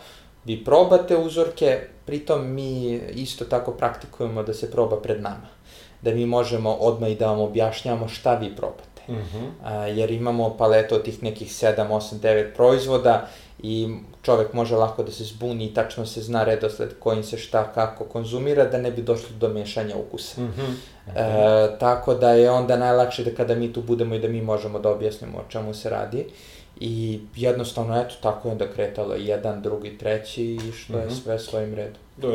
[0.46, 5.57] vi probate uzorke, pritom mi isto tako praktikujemo da se proba pred nama
[6.02, 9.02] da mi možemo odmah i da vam objašnjamo šta vi probate.
[9.08, 9.50] Mm -hmm.
[9.64, 13.28] A, jer imamo paletu od tih nekih 7, 8, 9 proizvoda
[13.60, 17.72] i čovek može lako da se zbuni i tačno se zna redosled kojim se šta
[17.74, 20.42] kako konzumira da ne bi došlo do mešanja ukusa.
[20.42, 20.74] Mm -hmm.
[21.16, 24.80] E, tako da je onda najlakše da kada mi tu budemo i da mi možemo
[24.80, 26.26] da objasnimo o čemu se radi.
[26.80, 31.04] I jednostavno, eto, tako je onda kretalo jedan, drugi, treći i što mm -hmm.
[31.04, 32.02] je sve svojim redom.
[32.24, 32.28] E,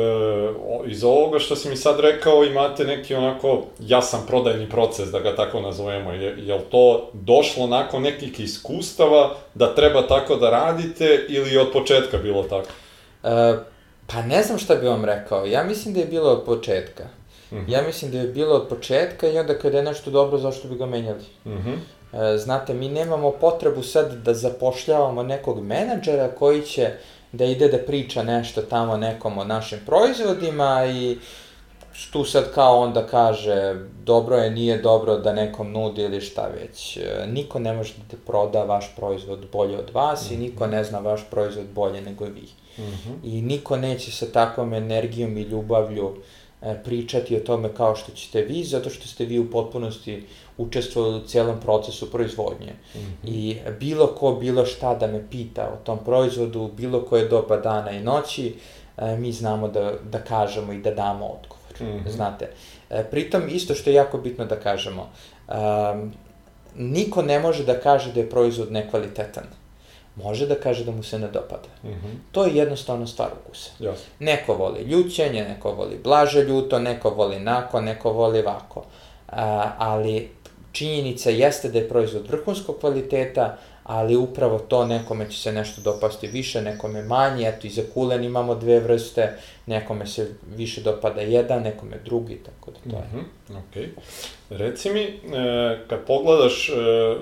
[0.87, 5.35] iz ovoga što si mi sad rekao imate neki onako jasan prodajni proces, da ga
[5.35, 6.11] tako nazovemo.
[6.11, 11.61] Je, je li to došlo nakon nekih iskustava da treba tako da radite ili je
[11.61, 12.69] od početka bilo tako?
[13.23, 13.55] E,
[14.07, 15.45] pa ne znam šta bi vam rekao.
[15.45, 17.03] Ja mislim da je bilo od početka.
[17.51, 17.71] Mm -hmm.
[17.71, 20.75] Ja mislim da je bilo od početka i onda kada je nešto dobro, zašto bi
[20.75, 21.23] ga menjali?
[21.45, 21.75] Mm -hmm.
[22.13, 26.91] E, znate, mi nemamo potrebu sad da zapošljavamo nekog menadžera koji će
[27.31, 31.17] da ide da priča nešto tamo nekom o našim proizvodima i
[32.11, 36.97] tu sad kao onda kaže dobro je, nije dobro da nekom nudi ili šta već.
[36.97, 40.35] E, niko ne može da te proda vaš proizvod bolje od vas mm -hmm.
[40.35, 42.47] i niko ne zna vaš proizvod bolje nego vi.
[42.77, 43.15] Mm -hmm.
[43.23, 46.15] I niko neće sa takvom energijom i ljubavlju
[46.61, 50.23] e, pričati o tome kao što ćete vi, zato što ste vi u potpunosti
[50.57, 52.73] učestvovali u celom procesu proizvodnje.
[52.95, 53.13] Mm -hmm.
[53.23, 57.91] I bilo ko, bilo šta da me pita o tom proizvodu, bilo koje doba dana
[57.91, 58.55] i noći,
[58.97, 61.63] e, mi znamo da, da kažemo i da damo odgovor.
[61.79, 62.11] Mm -hmm.
[62.11, 62.49] Znate,
[62.89, 65.09] e, pritom isto što je jako bitno da kažemo,
[65.47, 66.13] um,
[66.75, 69.43] niko ne može da kaže da je proizvod nekvalitetan.
[70.15, 71.69] Može da kaže da mu se ne dopada.
[71.83, 72.15] Mm -hmm.
[72.31, 73.71] To je jednostavno stvar ukusa.
[73.79, 73.95] Yes.
[74.19, 78.83] Neko voli ljućenje, neko voli blaže ljuto, neko voli nako, neko voli vako.
[79.27, 80.29] A, ali
[80.73, 86.27] činjenica jeste da je proizvod vrhunskog kvaliteta, ali upravo to nekome će se nešto dopasti
[86.27, 91.63] više, nekome manje, eto i za kulen imamo dve vrste, nekome se više dopada jedan,
[91.63, 93.03] nekome drugi, tako da to je.
[93.13, 94.03] Mm -hmm, ok.
[94.49, 95.19] Reci mi, e,
[95.87, 96.73] kad pogledaš, e,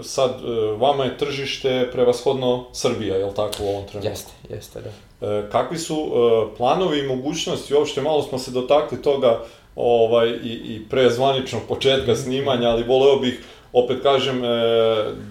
[0.04, 4.12] sad e, vama je tržište prevashodno Srbija, je li tako u ovom trenutku?
[4.12, 4.90] Jeste, jeste, da.
[5.28, 9.44] E, kakvi su e, planovi i mogućnosti, uopšte malo smo se dotakli toga,
[9.76, 13.40] ovaj, i, i pre zvaničnog početka snimanja, ali voleo bih,
[13.74, 14.48] opet kažem, e,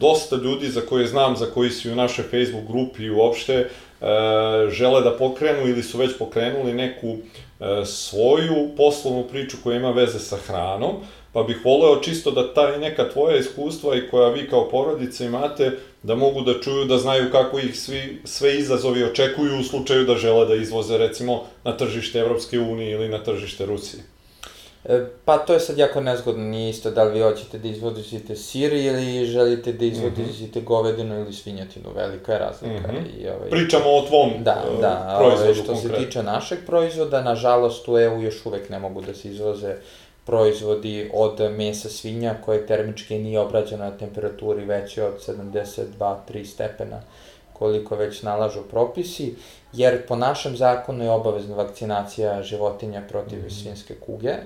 [0.00, 3.66] dosta ljudi za koje znam, za koji su u našoj Facebook grupi i uopšte, e,
[4.70, 10.18] žele da pokrenu ili su već pokrenuli neku e, svoju poslovnu priču koja ima veze
[10.18, 10.94] sa hranom,
[11.32, 15.72] pa bih voleo čisto da ta neka tvoja iskustva i koja vi kao porodica imate,
[16.02, 20.16] da mogu da čuju, da znaju kako ih svi, sve izazovi očekuju u slučaju da
[20.16, 24.02] žele da izvoze recimo na tržište Evropske unije ili na tržište Rusije.
[24.84, 28.36] E, pa to je sad jako nezgodno, nije isto da li vi hoćete da izvodite
[28.36, 30.64] sir ili želite da izvodite mm -hmm.
[30.64, 32.92] govedinu ili svinjatinu, velika je razlika.
[32.92, 33.22] Mm -hmm.
[33.22, 35.98] I, ovaj, Pričamo o tvom da, uh, da, proizvodu ovaj, što konkret.
[35.98, 39.76] se tiče našeg proizvoda, nažalost u EU još uvek ne mogu da se izvoze
[40.24, 47.00] proizvodi od mesa svinja koje termički nije obrađeno na temperaturi veće od 72-3 stepena
[47.52, 49.34] koliko već nalažu propisi,
[49.72, 53.62] jer po našem zakonu je obavezna vakcinacija životinja protiv mm -hmm.
[53.62, 54.28] svinske kuge.
[54.28, 54.40] E,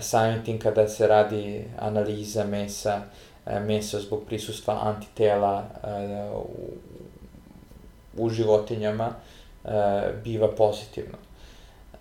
[0.00, 3.02] samim tim kada se radi analiza mesa,
[3.46, 5.88] e, mesa zbog prisustva antitela e,
[8.18, 9.14] u, životinjama
[10.24, 11.18] biva pozitivno.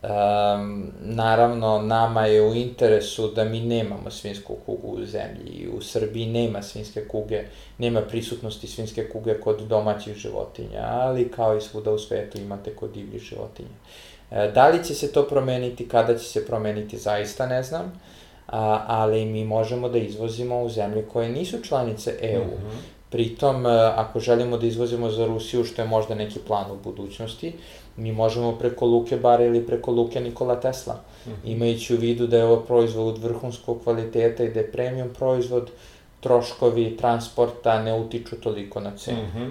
[0.04, 5.82] Um, naravno, nama je u interesu da mi nemamo svinsku kugu u zemlji i u
[5.82, 7.44] Srbiji nema svinske kuge,
[7.78, 12.92] nema prisutnosti svinske kuge kod domaćih životinja, ali kao i svuda u svetu imate kod
[12.92, 13.70] divljih životinja.
[13.70, 18.02] E, da li će se to promeniti, kada će se promeniti, zaista ne znam,
[18.48, 22.44] a, ali mi možemo da izvozimo u zemlje koje nisu članice EU.
[22.44, 23.66] Mm -hmm Pritom,
[23.96, 27.54] ako želimo da izvozimo za Rusiju, što je možda neki plan u budućnosti,
[27.98, 31.36] mi možemo preko Luke Bare ili preko Luke Nikola Tesla, mm -hmm.
[31.44, 35.72] imajući u vidu da je ovo proizvod vrhunskog kvaliteta i da je premium proizvod,
[36.20, 39.22] troškovi transporta ne utiču toliko na cenu.
[39.22, 39.50] Mm -hmm.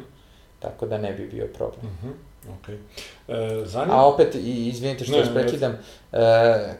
[0.59, 1.93] Tako da ne bi bio problem.
[1.93, 2.30] Mm -hmm.
[2.48, 2.76] Okay.
[3.29, 3.90] E, zanim...
[3.90, 6.18] A opet, i, izvinite što vas prekidam, e,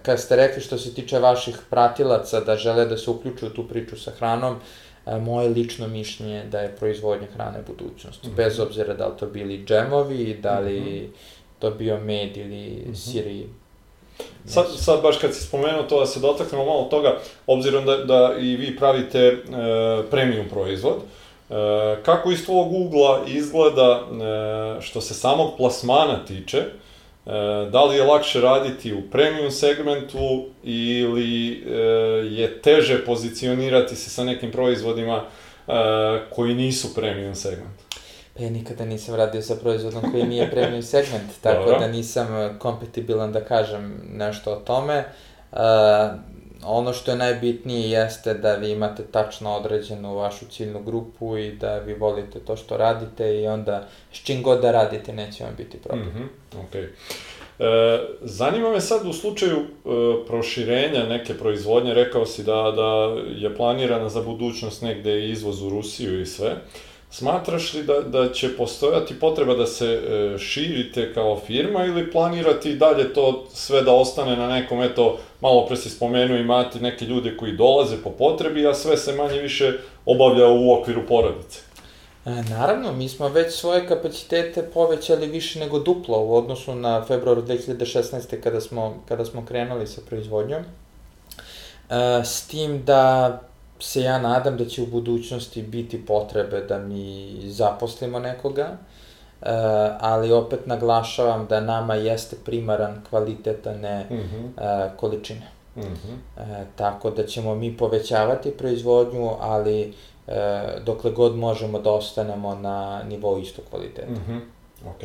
[0.03, 3.69] kad ste rekli što se tiče vaših pratilaca da žele da se uključu u tu
[3.69, 4.57] priču sa hranom,
[5.07, 8.25] e, moje lično mišljenje je da je proizvodnja hrane budućnost.
[8.25, 8.35] Mm -hmm.
[8.35, 11.09] Bez obzira da li to bili džemovi, da li mm -hmm.
[11.59, 13.13] to bio med ili mm -hmm.
[13.13, 13.47] siri.
[14.45, 18.35] Sad, sad baš kad si spomenuo to da se dotaknemo malo toga, obzirom da, da
[18.41, 19.37] i vi pravite e,
[20.11, 20.97] premium proizvod,
[22.03, 26.67] kako iz tvojeg ugla izgleda e, što se samog plasmana tiče, e,
[27.73, 31.49] da li je lakše raditi u premium segmentu ili
[32.37, 35.25] je teže pozicionirati se sa nekim proizvodima
[36.35, 37.81] koji nisu premium segment?
[38.37, 41.79] Pa ja nikada nisam radio sa proizvodom koji nije premium segment, tako Dobro.
[41.79, 45.05] da nisam kompatibilan da kažem nešto o tome.
[45.53, 45.59] Uh,
[46.65, 51.79] ono što je najbitnije jeste da vi imate tačno određenu vašu ciljnu grupu i da
[51.79, 55.79] vi volite to što radite i onda s čim god da radite neće vam biti
[55.79, 56.09] problem.
[56.09, 56.87] Mm -hmm, okay.
[57.59, 59.67] E, zanima me sad u slučaju e,
[60.27, 66.21] proširenja neke proizvodnje, rekao si da, da je planirana za budućnost negde izvoz u Rusiju
[66.21, 66.57] i sve.
[67.13, 72.75] Smatraš li da, da će postojati potreba da se e, širite kao firma ili planirati
[72.75, 77.37] dalje to sve da ostane na nekom, eto, malo pre si spomenuo, imate neke ljude
[77.37, 79.73] koji dolaze po potrebi, a sve se manje više
[80.07, 81.59] obavlja u okviru porodice?
[82.27, 87.39] E, naravno, mi smo već svoje kapacitete povećali više nego duplo u odnosu na februar
[87.39, 88.41] 2016.
[88.43, 90.63] kada smo, kada smo krenuli sa proizvodnjom.
[90.63, 93.41] E, s tim da
[93.81, 99.49] se ja nadam da će u budućnosti biti potrebe da mi zaposlimo nekoga, uh,
[100.01, 104.89] ali opet naglašavam da nama jeste primaran kvalitet, a ne mm -hmm.
[104.97, 105.49] količine.
[105.77, 106.65] Mm -hmm.
[106.77, 109.95] tako da ćemo mi povećavati proizvodnju, ali
[110.85, 114.13] dokle god možemo da ostanemo na nivou istog kvaliteta.
[114.13, 114.41] Mm -hmm.
[114.87, 115.03] Ok.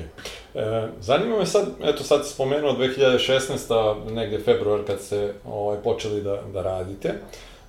[0.56, 4.12] E, zanima me sad, eto sad spomenuo 2016.
[4.12, 7.14] negde februar kad ste ovaj, počeli da, da radite.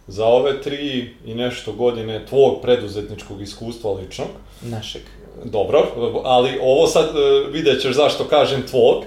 [0.06, 4.28] Za ove tri i nešto godine tvog preduzetničkog iskustva ličnog.
[4.62, 5.02] Našeg.
[5.44, 5.86] Dobro,
[6.24, 9.04] ali ovo sad e, vidjet ćeš zašto kažem tvog.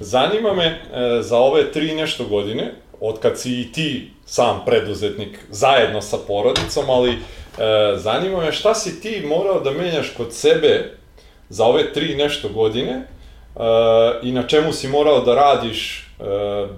[0.00, 5.38] Zanima me e, za ove tri nešto godine, od kad si i ti sam preduzetnik
[5.50, 7.16] zajedno sa porodicom, ali e,
[7.96, 10.96] zanima me šta si ti morao da menjaš kod sebe
[11.48, 13.06] za ove tri nešto godine
[14.22, 16.10] i na čemu si morao da radiš,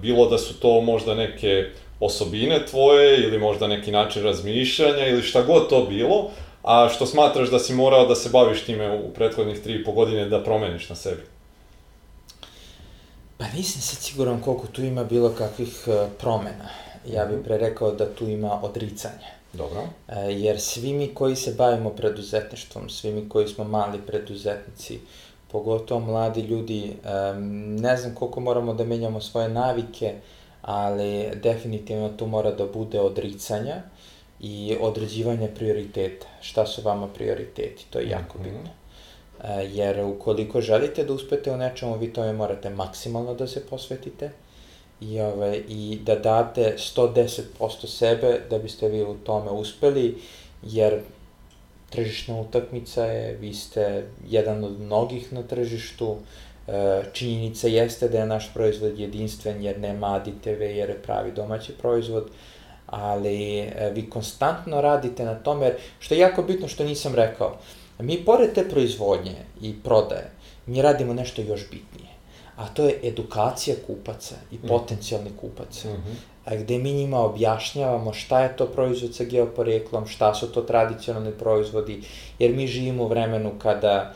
[0.01, 1.65] bilo da su to možda neke
[1.99, 6.29] osobine tvoje ili možda neki način razmišljanja ili šta god to bilo,
[6.63, 9.91] a što smatraš da si morao da se baviš time u prethodnih tri i po
[9.91, 11.21] godine da promeniš na sebi?
[13.37, 16.69] Pa nisam se siguran koliko tu ima bilo kakvih uh, promena.
[17.07, 17.45] Ja bih mhm.
[17.45, 19.35] pre rekao da tu ima odricanja.
[19.53, 19.81] Dobro.
[19.81, 24.99] Uh, jer svi mi koji se bavimo preduzetništvom, svi mi koji smo mali preduzetnici,
[25.51, 30.13] pogotovo mladi ljudi, um, ne znam koliko moramo da menjamo svoje navike,
[30.65, 33.81] ali definitivno tu mora da bude odricanja
[34.39, 36.27] i određivanje prioriteta.
[36.41, 37.85] Šta su vama prioriteti?
[37.89, 38.43] To je jako mhm.
[38.43, 38.69] bitno.
[39.43, 44.31] E, jer ukoliko želite da uspete u nečemu, vi tome morate maksimalno da se posvetite
[45.01, 50.17] i, ove, i da date 110% sebe da biste vi u tome uspeli,
[50.63, 51.01] jer
[51.89, 56.44] tržišna utakmica je, vi ste jedan od mnogih na tržištu, E,
[57.13, 62.29] činjenica jeste da je naš proizvod jedinstven jer nema aditeve, jer je pravi domaći proizvod,
[62.85, 67.57] ali e, vi konstantno radite na tome, što je jako bitno što nisam rekao.
[67.99, 70.31] Mi pored te proizvodnje i prodaje,
[70.65, 72.09] mi radimo nešto još bitnije,
[72.55, 74.67] a to je edukacija kupaca i mhm.
[74.67, 75.89] potencijalnih kupaca.
[75.89, 76.15] Mm -hmm.
[76.45, 81.31] A gde mi njima objašnjavamo šta je to proizvod sa geoporeklom, šta su to tradicionalni
[81.31, 82.01] proizvodi,
[82.39, 84.13] jer mi živimo u vremenu kada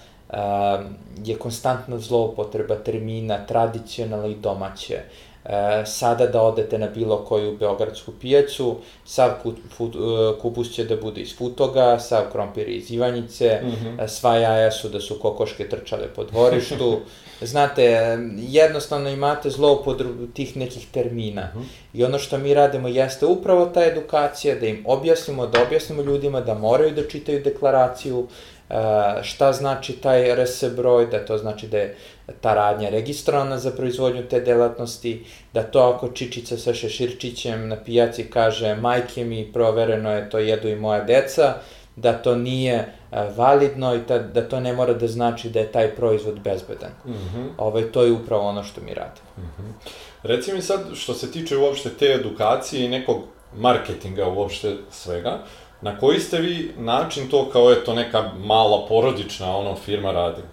[1.24, 5.02] je konstantna zloupotreba termina tradicionalno i domaće.
[5.46, 9.32] E, sada da odete na bilo koju beogradsku pijacu, sav
[10.42, 14.08] kupus će da bude iz Futoga, sav krompir iz Ivanjice, mm -hmm.
[14.08, 17.00] sva jaja su da su kokoške trčale po dvorištu.
[17.42, 21.52] Znate, jednostavno imate zloupotrebu tih nekih termina.
[21.56, 21.66] Mm -hmm.
[21.94, 26.42] I ono što mi radimo jeste upravo ta edukacija, da im objasnimo, da objasnimo ljudima
[26.42, 28.28] da moraju da čitaju deklaraciju,
[29.22, 31.96] šta znači taj RS broj, da to znači da je
[32.42, 38.24] ta radnja registrovana za proizvodnju te delatnosti, da to ako čičica sa šeširčićem na pijaci
[38.24, 41.54] kaže majke mi provereno je to jedu i moja deca,
[41.96, 42.94] da to nije
[43.36, 46.92] validno i ta, da to ne mora da znači da je taj proizvod bezbedan.
[47.06, 47.48] Mm -hmm.
[47.58, 49.28] ovaj, to je upravo ono što mi radimo.
[49.38, 49.90] Mm -hmm.
[50.24, 53.18] Reci mi sad, što se tiče uopšte te edukacije i nekog
[53.56, 55.40] marketinga uopšte svega,
[55.82, 60.48] na koji ste vi način to kao eto neka mala porodična ono firma radili?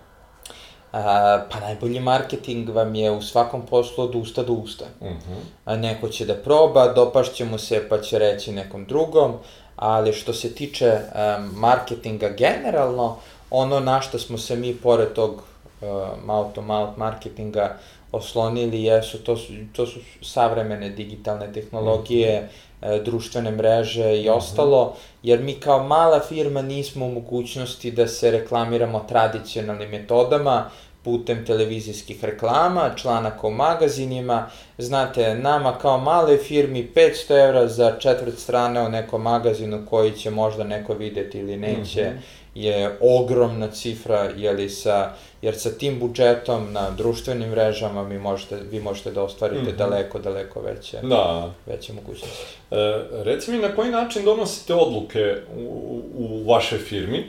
[0.93, 4.85] A, pa najbolji marketing vam je u svakom poslu od usta do usta.
[5.01, 5.17] Uh mhm.
[5.17, 5.41] -huh.
[5.65, 9.35] A neko će da proba, dopašće mu se pa će reći nekom drugom,
[9.77, 13.17] ali što se tiče um, marketinga generalno,
[13.51, 15.89] ono na što smo se mi pored tog uh,
[16.25, 17.77] mouth to mouth marketinga
[18.13, 22.66] oslonili jesu, to su, to su savremene digitalne tehnologije, mm -hmm.
[23.05, 24.37] Društvene mreže i mm -hmm.
[24.37, 30.71] ostalo, jer mi kao mala firma nismo u mogućnosti da se reklamiramo tradicionalnim metodama,
[31.07, 34.47] putem televizijskih reklama, članaka u magazinima.
[34.79, 40.31] Znate, nama kao male firmi 500 evra za četvrt strane o nekom magazinu koji će
[40.31, 42.46] možda neko videti ili neće, mm -hmm.
[42.57, 48.81] Je ogromna cifra, jeli sa, jer sa tim budžetom na društvenim mrežama mi možete, vi
[48.81, 49.77] možete da ostvarite mm -hmm.
[49.77, 51.53] daleko, daleko veće, da.
[51.67, 52.45] veće mogućnosti.
[52.71, 57.25] E, reci mi na koji način donosite odluke u, u vašoj firmi?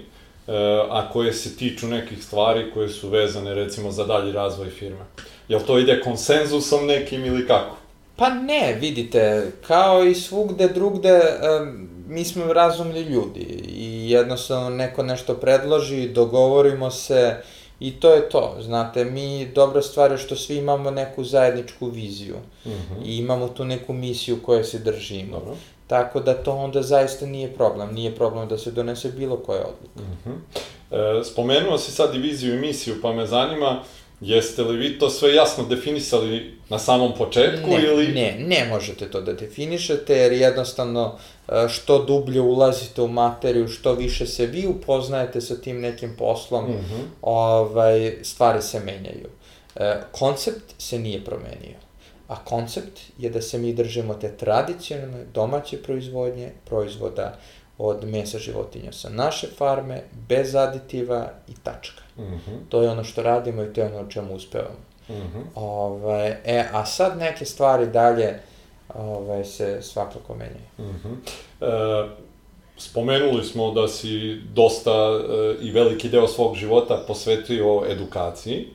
[0.89, 5.05] a koje se tiču nekih stvari koje su vezane recimo za dalji razvoj firme.
[5.47, 7.77] Jel to ide konsenzusom nekim ili kako?
[8.15, 11.21] Pa ne, vidite, kao i svugde drugde,
[12.07, 17.35] mi smo razumni ljudi i jednostavno neko nešto predloži, dogovorimo se
[17.79, 18.57] i to je to.
[18.61, 22.35] Znate, mi dobra stvar je što svi imamo neku zajedničku viziju
[22.65, 23.05] mm -hmm.
[23.05, 25.39] i imamo tu neku misiju koje se držimo.
[25.39, 25.55] Dobro.
[25.87, 27.93] Tako da to onda zaista nije problem.
[27.93, 29.99] Nije problem da se donese bilo koja odluka.
[29.99, 31.19] Mm -hmm.
[31.19, 33.83] e, spomenuo si sad diviziju i misiju, pa me zanima,
[34.21, 38.07] jeste li vi to sve jasno definisali na samom početku ne, ili...
[38.07, 41.17] Ne, ne možete to da definišete, jer jednostavno
[41.69, 46.73] što dublje ulazite u materiju, što više se vi upoznajete sa tim nekim poslom, mm
[46.73, 47.03] -hmm.
[47.21, 49.29] ovaj, stvari se menjaju.
[49.75, 51.87] E, koncept se nije promenio
[52.27, 57.37] a koncept je da se mi držimo te tradicionalne domaće proizvodnje, proizvoda
[57.77, 62.01] od mesa životinja sa naše farme, bez aditiva i tačka.
[62.17, 62.57] Mm -hmm.
[62.69, 64.79] To je ono što radimo i to je ono o čemu uspevamo.
[65.09, 65.43] Mm -hmm.
[65.55, 68.39] Ove, e, a sad neke stvari dalje
[68.97, 70.67] ove, se svakako menjaju.
[70.77, 71.15] Mm -hmm.
[71.61, 72.09] e,
[72.77, 78.67] spomenuli smo da si dosta e, i veliki deo svog života posvetio edukaciji.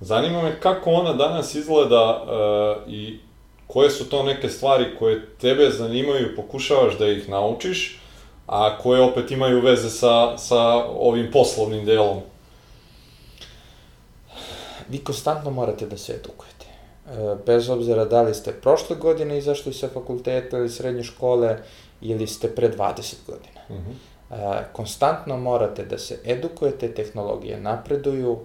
[0.00, 3.18] Zanima me kako ona danas izgleda uh, i
[3.66, 8.00] koje su to neke stvari koje tebe zanimaju i pokušavaš da ih naučiš,
[8.46, 12.20] a koje opet imaju veze sa, sa ovim poslovnim delom?
[14.88, 16.55] Vi konstantno morate da se edukujete.
[17.46, 21.58] Bez obzira da li ste prošle godine izašli sa fakulteta ili srednje škole
[22.00, 23.60] ili ste pre 20 godina.
[23.70, 23.90] Mhm.
[24.30, 24.62] -huh.
[24.72, 28.38] konstantno morate da se edukujete, tehnologije napreduju,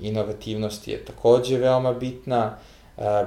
[0.00, 2.56] inovativnost je takođe veoma bitna,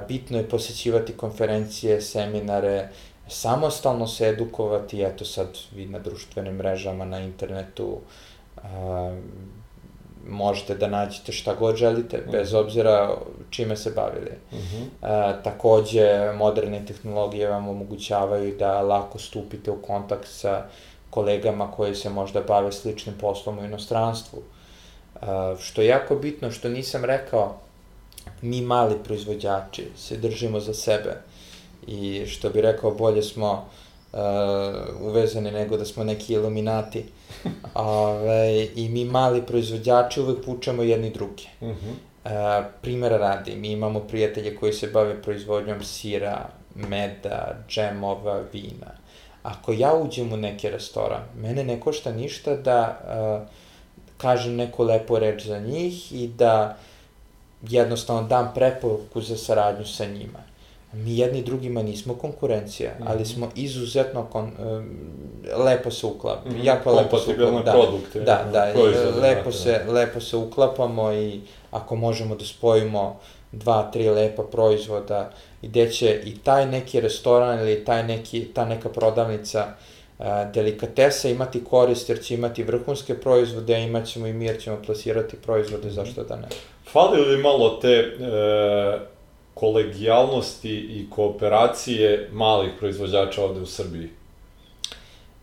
[0.08, 2.88] bitno je posećivati konferencije, seminare,
[3.28, 8.00] samostalno se edukovati, eto sad vi na društvenim mrežama, na internetu,
[10.28, 12.30] možete da nađete šta god želite, mm.
[12.30, 13.16] bez obzira
[13.50, 14.30] čime se bavili.
[14.52, 14.84] Mm -hmm.
[15.02, 20.66] e, takođe, moderne tehnologije vam omogućavaju da lako stupite u kontakt sa
[21.10, 24.42] kolegama koji se možda bave sličnim poslom u inostranstvu.
[25.14, 27.56] Uh, što je jako bitno, što nisam rekao,
[28.42, 31.16] mi mali proizvođači se držimo za sebe
[31.86, 33.83] i što bi rekao, bolje smo uh,
[35.00, 37.04] uvezani nego da smo neki iluminati.
[37.74, 41.48] Ove, I mi mali proizvođači uvek pučamo jedni drugi.
[41.60, 41.92] Uh -huh.
[42.24, 49.04] uh, primera radi, mi imamo prijatelje koji se bave proizvodnjom sira, meda, džemova, vina.
[49.42, 52.98] Ako ja uđem u neki restoran, mene ne košta ništa da
[53.42, 53.48] uh,
[54.16, 56.76] kažem neku lepu reč za njih i da
[57.62, 60.53] jednostavno dam preporuku za saradnju sa njima.
[60.94, 63.06] Mi jedni drugima nismo konkurencija, mm -hmm.
[63.10, 64.52] ali smo izuzetno kon,
[65.64, 66.54] lepo se uklapamo.
[66.54, 66.66] Mm -hmm.
[66.66, 67.62] Jako lepo se uklapamo.
[67.62, 68.20] Da, produkte.
[68.20, 69.92] Da, da, proizvode, lepo, da, se, da.
[69.92, 71.40] lepo se uklapamo i
[71.70, 73.20] ako možemo da spojimo
[73.52, 75.30] dva, tri lepa proizvoda
[75.62, 79.66] gde će i taj neki restoran ili taj neki, ta neka prodavnica
[80.18, 84.60] uh, delikatesa imati korist jer će imati vrhunske proizvode, a imat ćemo i mi jer
[84.60, 85.94] ćemo plasirati proizvode, mhm.
[85.94, 86.48] zašto da ne.
[86.92, 89.13] Fali li malo te e,
[89.64, 94.08] kolegijalnosti i kooperacije malih proizvođača ovde u Srbiji?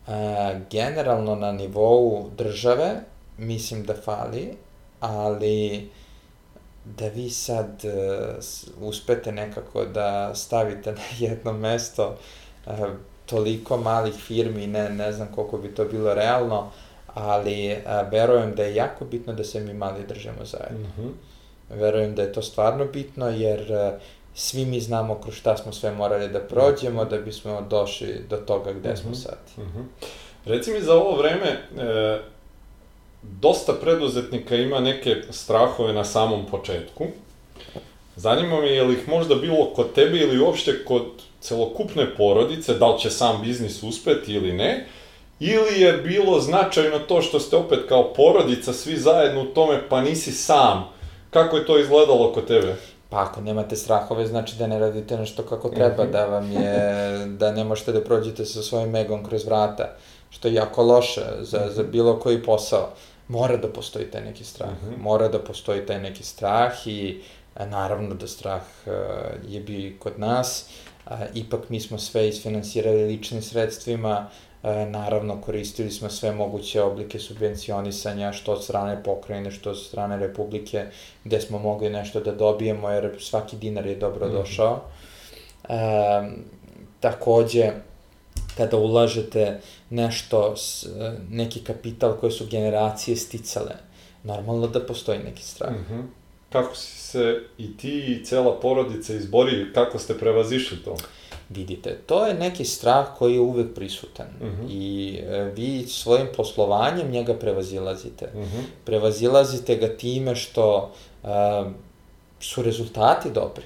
[0.06, 2.94] E, generalno na nivou države
[3.38, 4.56] mislim da fali,
[5.00, 5.90] ali
[6.84, 12.16] da vi sad uh, uspete nekako da stavite na jedno mesto
[12.66, 12.72] uh,
[13.26, 16.70] toliko malih firmi, ne, ne znam koliko bi to bilo realno,
[17.14, 20.88] ali a, verujem da je jako bitno da se mi mali držimo zajedno.
[20.88, 21.10] Mm -hmm.
[21.74, 23.98] Verujem da je to stvarno bitno, jer a,
[24.34, 28.72] svi mi znamo kroz šta smo sve morali da prođemo da bismo došli do toga
[28.72, 29.02] gde mm -hmm.
[29.02, 29.38] smo sad.
[29.56, 29.84] Mm -hmm.
[30.44, 32.20] Reci mi za ovo vreme, e,
[33.22, 37.06] dosta preduzetnika ima neke strahove na samom početku.
[38.16, 41.02] Zanima me je li ih možda bilo kod tebe ili uopšte kod
[41.40, 44.86] celokupne porodice, da li će sam biznis uspeti ili ne,
[45.40, 50.00] ili je bilo značajno to što ste opet kao porodica svi zajedno u tome, pa
[50.00, 50.91] nisi sam.
[51.32, 52.76] Kako je to izgledalo kod tebe?
[53.08, 56.12] Pa ako nemate strahove, znači da ne radite nešto kako treba, mm -hmm.
[56.12, 59.96] da vam je, da ne možete da prođete sa svojim egom kroz vrata,
[60.30, 61.72] što je jako loše za, mm -hmm.
[61.72, 62.88] za bilo koji posao.
[63.28, 65.02] Mora da postoji taj neki strah, mm -hmm.
[65.02, 67.20] mora da postoji taj neki strah i
[67.66, 68.62] naravno da strah
[69.48, 70.66] je bi kod nas,
[71.34, 74.28] ipak mi smo sve isfinansirali ličnim sredstvima,
[74.90, 80.86] naravno koristili smo sve moguće oblike subvencionisanja, što od strane pokrajine, što od strane Republike,
[81.24, 84.36] gde smo mogli nešto da dobijemo, jer svaki dinar je dobro mhm.
[84.36, 84.76] došao.
[84.76, 84.80] Mm
[85.68, 86.28] -hmm.
[86.28, 86.52] e,
[87.00, 87.70] takođe,
[88.56, 89.60] kada ulažete
[89.90, 90.54] nešto,
[91.30, 93.74] neki kapital koje su generacije sticale,
[94.24, 95.72] normalno da postoji neki strah.
[95.72, 96.02] Mm -hmm.
[96.52, 100.96] Kako si se i ti i cela porodica izborili, kako ste prevazišli to?
[101.48, 104.62] Vidite, to je neki strah koji je uvek prisutan uh mhm.
[104.62, 104.70] -huh.
[104.70, 108.28] i e, vi svojim poslovanjem njega prevazilazite.
[108.34, 108.56] Uh mhm.
[108.56, 108.62] -huh.
[108.84, 110.92] Prevazilazite ga time što
[111.24, 111.28] e,
[112.40, 113.64] su rezultati dobri.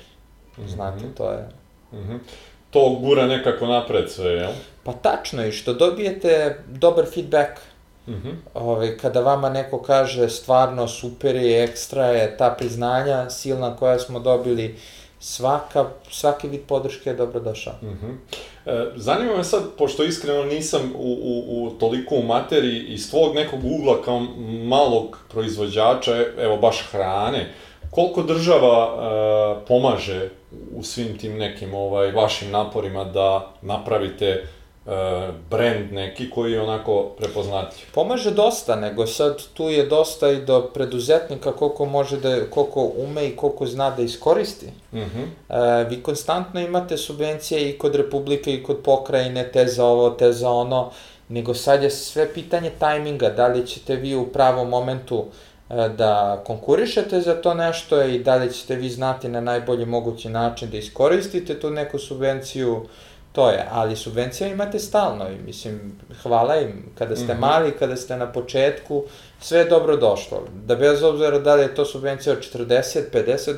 [0.53, 0.69] Uh mhm.
[0.69, 0.75] -huh.
[0.75, 1.49] Znate, to je...
[1.93, 2.19] Uh -huh.
[2.71, 4.53] To gura nekako napred sve, jel?
[4.83, 7.51] Pa tačno je, što dobijete dobar feedback.
[8.07, 8.35] Uh -huh.
[8.55, 13.99] Ove, ovaj, kada vama neko kaže stvarno super je, ekstra je, ta priznanja silna koja
[13.99, 14.77] smo dobili,
[15.21, 17.75] svaka, svaki vid podrške je dobrodošao.
[17.83, 18.17] Uh -huh.
[18.67, 23.35] e, zanima me sad, pošto iskreno nisam u, u, u toliko u materiji, iz tvog
[23.35, 24.21] nekog ugla kao
[24.65, 27.53] malog proizvođača, evo baš hrane,
[27.91, 28.89] koliko država
[29.63, 30.29] e, pomaže
[30.75, 34.45] u svim tim nekim ovaj vašim naporima da napravite
[34.87, 37.87] E, brend neki koji je onako prepoznatljiv.
[37.95, 43.27] Pomaže dosta, nego sad tu je dosta i do preduzetnika koliko može da, koliko ume
[43.27, 44.67] i koliko zna da iskoristi.
[44.93, 45.23] Uh mhm.
[45.49, 45.81] -huh.
[45.81, 50.33] e, vi konstantno imate subvencije i kod Republike i kod pokrajine, te za ovo, te
[50.33, 50.91] za ono,
[51.29, 55.25] nego sad je sve pitanje tajminga, da li ćete vi u pravom momentu
[55.71, 60.29] e, da konkurišete za to nešto i da li ćete vi znati na najbolji mogući
[60.29, 62.87] način da iskoristite tu neku subvenciju,
[63.37, 67.41] To je, ali subvencija imate stalno i mislim, hvala im, kada ste mm -hmm.
[67.41, 69.05] mali, kada ste na početku,
[69.41, 70.43] sve je dobro došlo.
[70.65, 73.01] Da bez obzira da li je to subvencija od 40,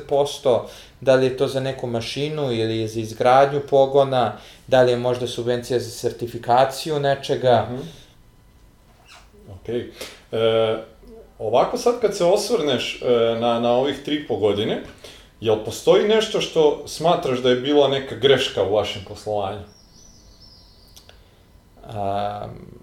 [0.09, 0.61] 50%,
[1.01, 5.27] da li je to za neku mašinu ili za izgradnju pogona, da li je možda
[5.27, 7.67] subvencija za sertifikaciju nečega.
[7.71, 7.85] Mm -hmm.
[9.53, 9.69] Ok.
[9.69, 10.77] E,
[11.39, 13.05] ovako sad kad se osvrneš e,
[13.39, 14.81] na, na ovih tri po godine,
[15.41, 19.61] Jel postoji nešto što smatraš da je bila neka greška u vašem poslovanju?
[21.83, 22.79] Um,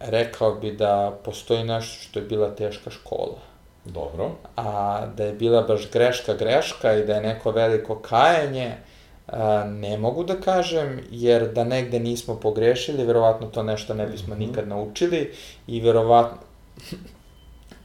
[0.00, 3.38] rekao bi da postoji nešto što je bila teška škola.
[3.84, 4.30] Dobro.
[4.56, 8.76] A da je bila baš greška greška i da je neko veliko kajanje,
[9.26, 14.34] a, ne mogu da kažem, jer da negde nismo pogrešili, verovatno to nešto ne bismo
[14.34, 14.46] mm -hmm.
[14.48, 15.32] nikad naučili
[15.66, 16.38] i verovatno,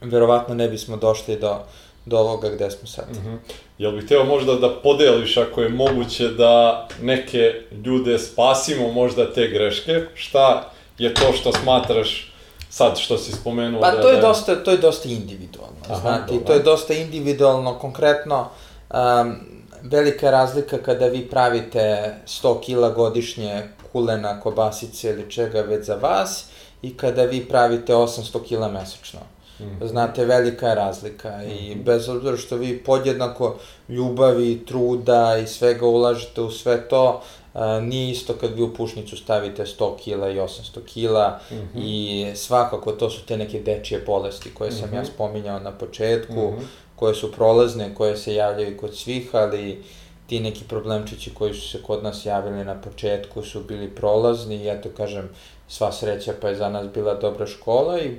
[0.00, 1.58] verovatno ne bismo došli do,
[2.06, 3.04] do ovoga gde smo sad.
[3.10, 3.38] Mm -hmm.
[3.78, 9.48] Jel bih hteo možda da podeliš ako je moguće da neke ljude spasimo možda te
[9.48, 10.02] greške?
[10.14, 12.32] Šta je to što smatraš
[12.70, 13.80] sad što si spomenuo?
[13.80, 14.22] Pa da, to je da...
[14.22, 16.46] dosta, to je dosta individualno, Aha, znate, dobro.
[16.46, 18.48] to je dosta individualno, konkretno,
[18.90, 19.36] um,
[19.82, 26.44] velika razlika kada vi pravite 100 kila godišnje kulena, kobasice ili čega već za vas
[26.82, 29.20] i kada vi pravite 800 kila mesečno.
[29.64, 29.86] Mm.
[29.86, 31.82] Znate, velika je razlika i mhm.
[31.82, 33.56] bez obzira što vi podjednako
[33.88, 37.22] ljubavi, truda i svega ulažete u sve to,
[37.54, 41.68] a, nije isto kad vi u pušnicu stavite 100 kila i 800 kila mm -hmm.
[41.74, 44.96] i svakako to su te neke dečije bolesti koje sam mm -hmm.
[44.96, 45.10] ja mhm.
[45.14, 46.64] spominjao na početku, mm -hmm.
[46.96, 49.82] koje su prolazne, koje se javljaju kod svih, ali
[50.30, 54.68] ti neki problemčići koji su se kod nas javili na početku su bili prolazni i
[54.68, 55.28] eto kažem
[55.68, 58.16] sva sreća pa je za nas bila dobra škola i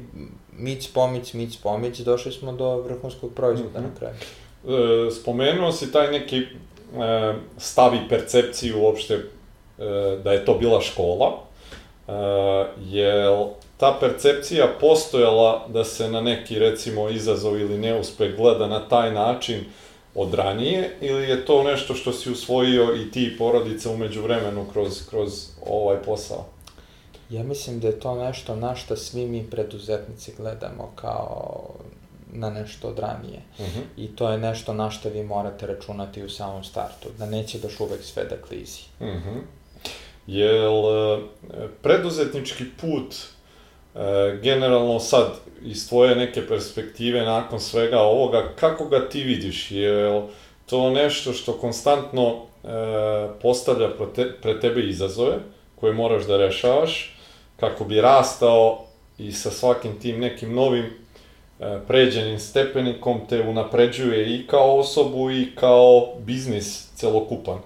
[0.57, 3.89] mic pomic, mic pomic, došli smo do vrhunskog proizvoda mm -hmm.
[3.89, 4.15] na kraju.
[5.07, 6.45] E, spomenuo si taj neki e,
[7.57, 9.21] stav i percepciju uopšte e,
[10.23, 11.39] da je to bila škola.
[12.07, 12.11] E,
[12.89, 13.25] je
[13.77, 19.65] ta percepcija postojala da se na neki recimo izazov ili neuspeh gleda na taj način
[20.15, 24.65] od ranije ili je to nešto što si usvojio i ti i porodica umeđu vremenu
[24.73, 26.45] kroz, kroz ovaj posao?
[27.32, 31.69] Ja mislim da je to nešto na što svi mi preduzetnici gledamo kao
[32.34, 33.41] na nešto od ranije.
[33.59, 33.82] Uh -huh.
[33.97, 37.79] I to je nešto na što vi morate računati u samom startu, da neće baš
[37.79, 38.82] uvek sve da klizi.
[38.99, 39.41] Uh -huh.
[40.27, 40.84] Jel
[41.82, 43.15] preduzetnički put
[43.95, 45.27] e, generalno sad
[45.61, 49.71] iz tvoje neke perspektive nakon svega ovoga, kako ga ti vidiš?
[49.71, 50.21] Je
[50.65, 52.67] to nešto što konstantno e,
[53.41, 53.89] postavlja
[54.41, 55.38] pre tebe izazove
[55.75, 57.17] koje moraš da rešavaš
[57.62, 58.80] kako bi rastao
[59.18, 65.55] i sa svakim tim nekim novim e, pređenim stepenikom te unapređuje i kao osobu i
[65.55, 67.59] kao biznis celokupan.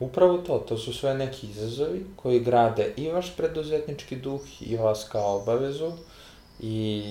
[0.00, 5.08] Upravo to, to su sve neki izazovi koji grade i vaš preduzetnički duh i vas
[5.12, 5.92] kao obavezu
[6.60, 7.02] i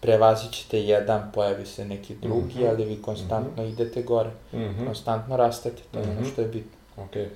[0.00, 2.68] prevazit ćete jedan, pojavi se neki drugi, mm -hmm.
[2.68, 3.72] ali vi konstantno mm -hmm.
[3.72, 4.86] idete gore, mm -hmm.
[4.86, 6.12] konstantno rastete, to je mm -hmm.
[6.12, 6.30] ono mhm.
[6.30, 6.80] što je bitno.
[6.96, 7.26] Okay.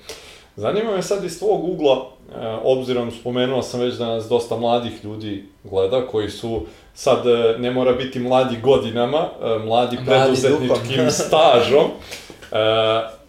[0.57, 5.05] Zanima me sad iz tvog ugla, e, obzirom spomenuo sam već da nas dosta mladih
[5.05, 11.85] ljudi gleda, koji su sad, e, ne mora biti mladi godinama, e, mladi preduzetničkim stažom.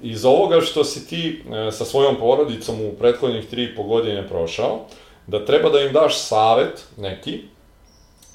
[0.02, 4.80] Iz ovoga što si ti sa svojom porodicom u prethodnih 3,5 godine prošao,
[5.28, 7.42] da treba da im daš savet neki,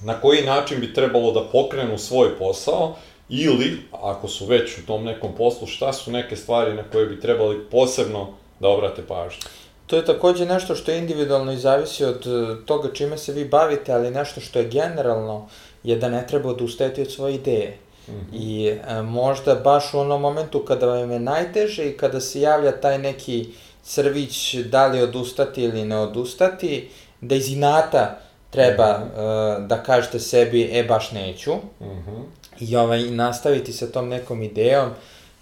[0.02, 2.94] na koji način bi trebalo da pokrenu svoj posao,
[3.28, 7.20] ili, ako su već u tom nekom poslu, šta su neke stvari na koje bi
[7.20, 8.28] trebali posebno
[8.60, 9.40] da obrate pažnju.
[9.86, 13.44] To je takođe nešto što je individualno i zavisi od e, toga čime se vi
[13.44, 15.48] bavite, ali nešto što je generalno
[15.82, 17.76] je da ne treba odustajati od svoje ideje.
[18.08, 18.24] Mm -hmm.
[18.32, 22.80] I e, možda baš u onom momentu kada vam je najteže i kada se javlja
[22.80, 23.46] taj neki
[23.82, 26.88] crvić da li odustati ili ne odustati,
[27.20, 28.18] da iz inata
[28.50, 29.64] treba mm -hmm.
[29.64, 32.22] e, da kažete sebi, e baš neću, mm -hmm.
[32.60, 34.90] i ovaj, nastaviti sa tom nekom idejom,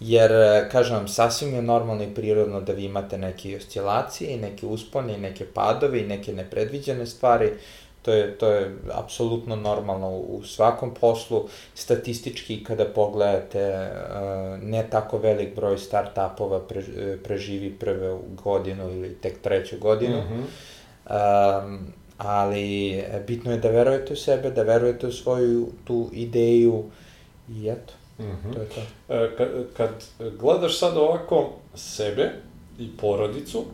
[0.01, 4.67] jer, e, kažem vam, sasvim je normalno i prirodno da vi imate neke oscilacije, neke
[4.67, 7.53] uspone, i neke padove i neke nepredviđene stvari,
[8.03, 11.49] to je, to je apsolutno normalno u svakom poslu.
[11.75, 13.91] Statistički, kada pogledate, e,
[14.63, 16.61] ne tako velik broj start-upova
[17.25, 21.65] preživi prve godinu ili tek treću godinu, mm -hmm.
[21.65, 26.85] um, ali bitno je da verujete u sebe, da verujete u svoju tu ideju
[27.49, 27.93] i eto.
[28.19, 28.55] Mm -hmm.
[28.55, 28.81] To je to.
[29.15, 29.91] E, kad, kad
[30.39, 32.31] gledaš sad ovako sebe
[32.79, 33.65] i porodicu,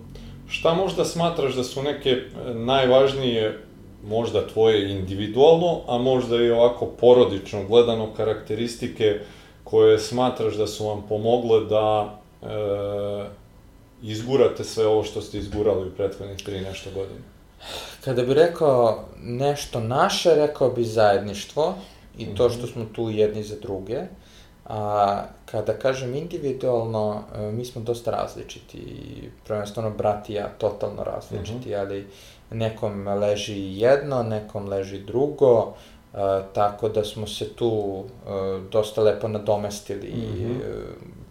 [0.49, 3.59] šta možda smatraš da su neke e, najvažnije
[4.07, 9.20] možda tvoje individualno, a možda i ovako porodično gledano karakteristike
[9.64, 12.47] koje smatraš da su vam pomogle da e,
[14.03, 17.20] izgurate sve ovo što ste izgurali u prethodnih tri nešto godine?
[18.05, 21.74] Kada bi rekao nešto naše, rekao bi zajedništvo
[22.18, 22.59] i to mhm.
[22.59, 24.01] što smo tu jedni za druge.
[24.66, 31.04] A kada kažem individualno, e, mi smo dosta različiti i prvenstveno brat i ja totalno
[31.04, 31.80] različiti, mm -hmm.
[31.80, 32.06] ali
[32.50, 36.20] nekom leži jedno, nekom leži drugo, uh,
[36.52, 38.04] tako da smo se tu uh,
[38.70, 40.40] dosta lepo nadomestili mm -hmm.
[40.40, 40.84] i uh,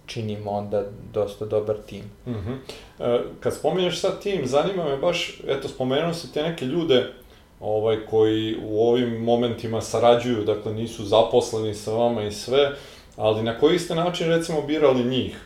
[0.06, 2.04] činimo onda dosta dobar tim.
[2.28, 2.56] Mm -hmm.
[3.00, 7.14] uh, kad spominješ sad tim, zanima me baš, eto, spomenuo si te neke ljude
[7.60, 12.72] ovaj, koji u ovim momentima sarađuju, dakle nisu zaposleni sa vama i sve,
[13.18, 15.38] ali na koji ste način recimo birali njih?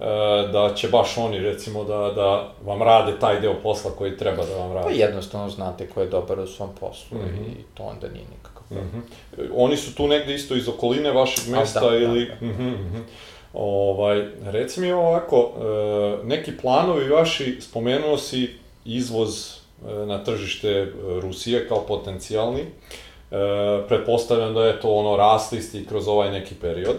[0.00, 0.04] E,
[0.52, 4.56] da će baš oni recimo da, da vam rade taj deo posla koji treba da
[4.56, 4.86] vam rade?
[4.86, 7.60] Pa jednostavno znate ko je dobar u svom poslu mm -hmm.
[7.60, 8.86] i to onda nije nikakav problem.
[8.86, 9.04] Mm
[9.38, 9.48] -hmm.
[9.54, 12.24] Oni su tu negde isto iz okoline vašeg mesta A, da, ili...
[12.24, 12.46] Da, da.
[12.46, 13.02] Mm -hmm, mm -hmm.
[13.54, 18.50] Ovaj, reci mi ovako, e, neki planovi vaši, spomenuo si
[18.84, 19.56] izvoz
[19.88, 22.64] e, na tržište Rusije kao potencijalni.
[23.30, 23.36] E,
[23.88, 26.96] pretpostavljam da je to ono rasli ste kroz ovaj neki period.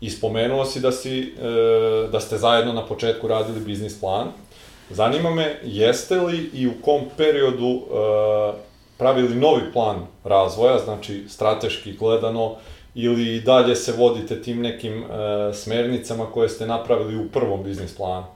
[0.00, 4.28] I spomenuo si da, si, e, da ste zajedno na početku radili biznis plan.
[4.90, 7.82] Zanima me, jeste li i u kom periodu e,
[8.98, 12.54] pravili novi plan razvoja, znači strateški gledano,
[12.94, 15.06] ili dalje se vodite tim nekim e,
[15.54, 18.35] smernicama koje ste napravili u prvom biznis planu?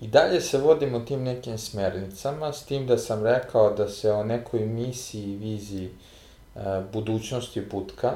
[0.00, 4.24] I dalje se vodimo tim nekim smernicama, s tim da sam rekao da se o
[4.24, 5.90] nekoj misiji i viziji
[6.54, 8.12] uh, budućnosti putka,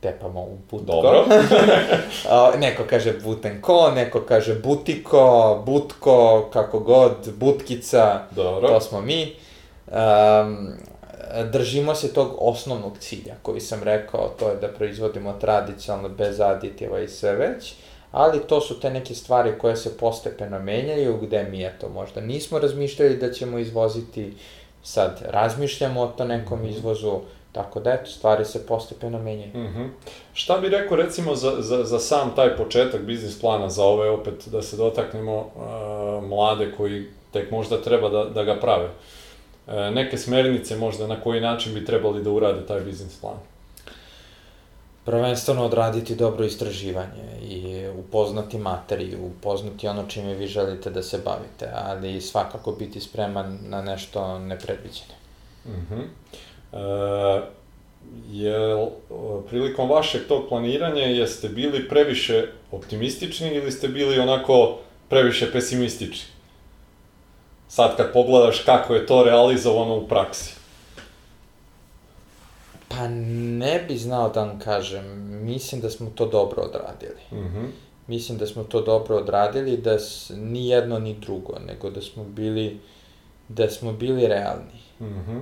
[0.00, 0.86] tepamo u butko.
[0.86, 1.24] Dobro.
[2.66, 8.68] neko kaže butenko, neko kaže butiko, butko, kako god, butkica, Dobro.
[8.68, 9.36] to smo mi.
[9.86, 10.68] Um,
[11.52, 17.00] držimo se tog osnovnog cilja koji sam rekao, to je da proizvodimo tradicionalno bez aditiva
[17.00, 17.74] i sve već
[18.12, 22.58] ali to su te neke stvari koje se postepeno menjaju, gde mi eto možda nismo
[22.58, 24.34] razmišljali da ćemo izvoziti,
[24.82, 26.68] sad razmišljamo o to nekom mhm.
[26.68, 27.20] izvozu,
[27.52, 29.50] Tako da, eto, stvari se postepeno menjaju.
[29.54, 29.88] Mm -hmm.
[30.32, 34.48] Šta bi rekao, recimo, za, za, za sam taj početak biznis plana, za ove, opet,
[34.48, 38.88] da se dotaknemo uh, mlade koji tek možda treba da, da ga prave?
[39.66, 43.36] Uh, neke smernice možda na koji način bi trebali da urade taj biznis plan?
[45.04, 51.70] Prvenstveno odraditi dobro istraživanje i upoznati materiju, upoznati ono čime vi želite da se bavite,
[51.74, 55.14] ali svakako biti spreman na nešto nepredviđeno.
[55.66, 56.04] Mm -hmm.
[56.72, 57.42] e,
[58.30, 58.86] jel,
[59.48, 64.78] prilikom vašeg tog planiranja jeste bili previše optimistični ili ste bili onako
[65.08, 66.28] previše pesimistični?
[67.68, 70.59] Sad kad pogledaš kako je to realizovano u praksi.
[72.90, 75.04] Pa ne bi znao da vam kažem,
[75.44, 77.22] mislim da smo to dobro odradili.
[77.32, 77.66] Mm -hmm.
[78.06, 82.24] Mislim da smo to dobro odradili, da s, ni jedno ni drugo, nego da smo
[82.24, 82.80] bili,
[83.48, 84.80] da smo bili realni.
[85.00, 85.40] Mm -hmm.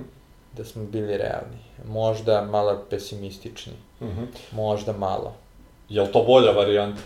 [0.57, 1.57] Da smo bili realni.
[1.85, 3.73] Možda malo pesimistični.
[4.01, 4.25] Mm -hmm.
[4.51, 5.33] Možda malo.
[5.89, 7.01] Je li to bolja varijanta?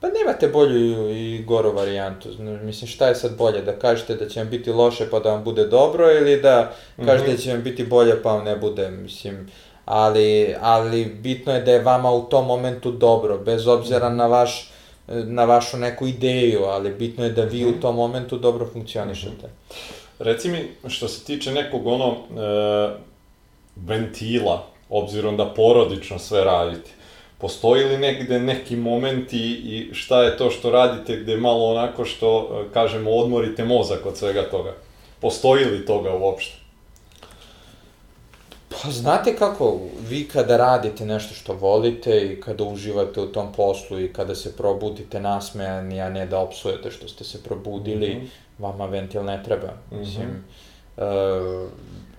[0.00, 2.28] Pa nemate bolju i goru varijantu.
[2.38, 3.62] Mislim, šta je sad bolje?
[3.62, 7.28] Da kažete da će vam biti loše pa da vam bude dobro ili da kažete
[7.28, 7.36] mm -hmm.
[7.36, 8.90] da će vam biti bolje pa vam ne bude?
[8.90, 9.48] Mislim,
[9.86, 14.70] ali, ali bitno je da je vama u tom momentu dobro, bez obzira na vaš
[15.08, 19.50] na vašu neku ideju, ali bitno je da vi u tom momentu dobro funkcionišete.
[20.18, 22.16] Reci mi, što se tiče nekog ono e,
[23.76, 26.90] ventila, obzirom da porodično sve radite,
[27.38, 32.48] postoji li negde neki momenti i šta je to što radite gde malo onako što,
[32.50, 34.74] e, kažemo, odmorite mozak od svega toga?
[35.20, 36.55] Postoji li toga uopšte?
[38.82, 44.00] Pa znate kako, vi kada radite nešto što volite i kada uživate u tom poslu
[44.00, 48.28] i kada se probudite nasmejani, a ne da opsujete što ste se probudili, mm -hmm.
[48.58, 49.66] vama ventil ne treba.
[49.66, 49.98] Mm -hmm.
[49.98, 50.44] Mislim,
[50.96, 51.68] uh,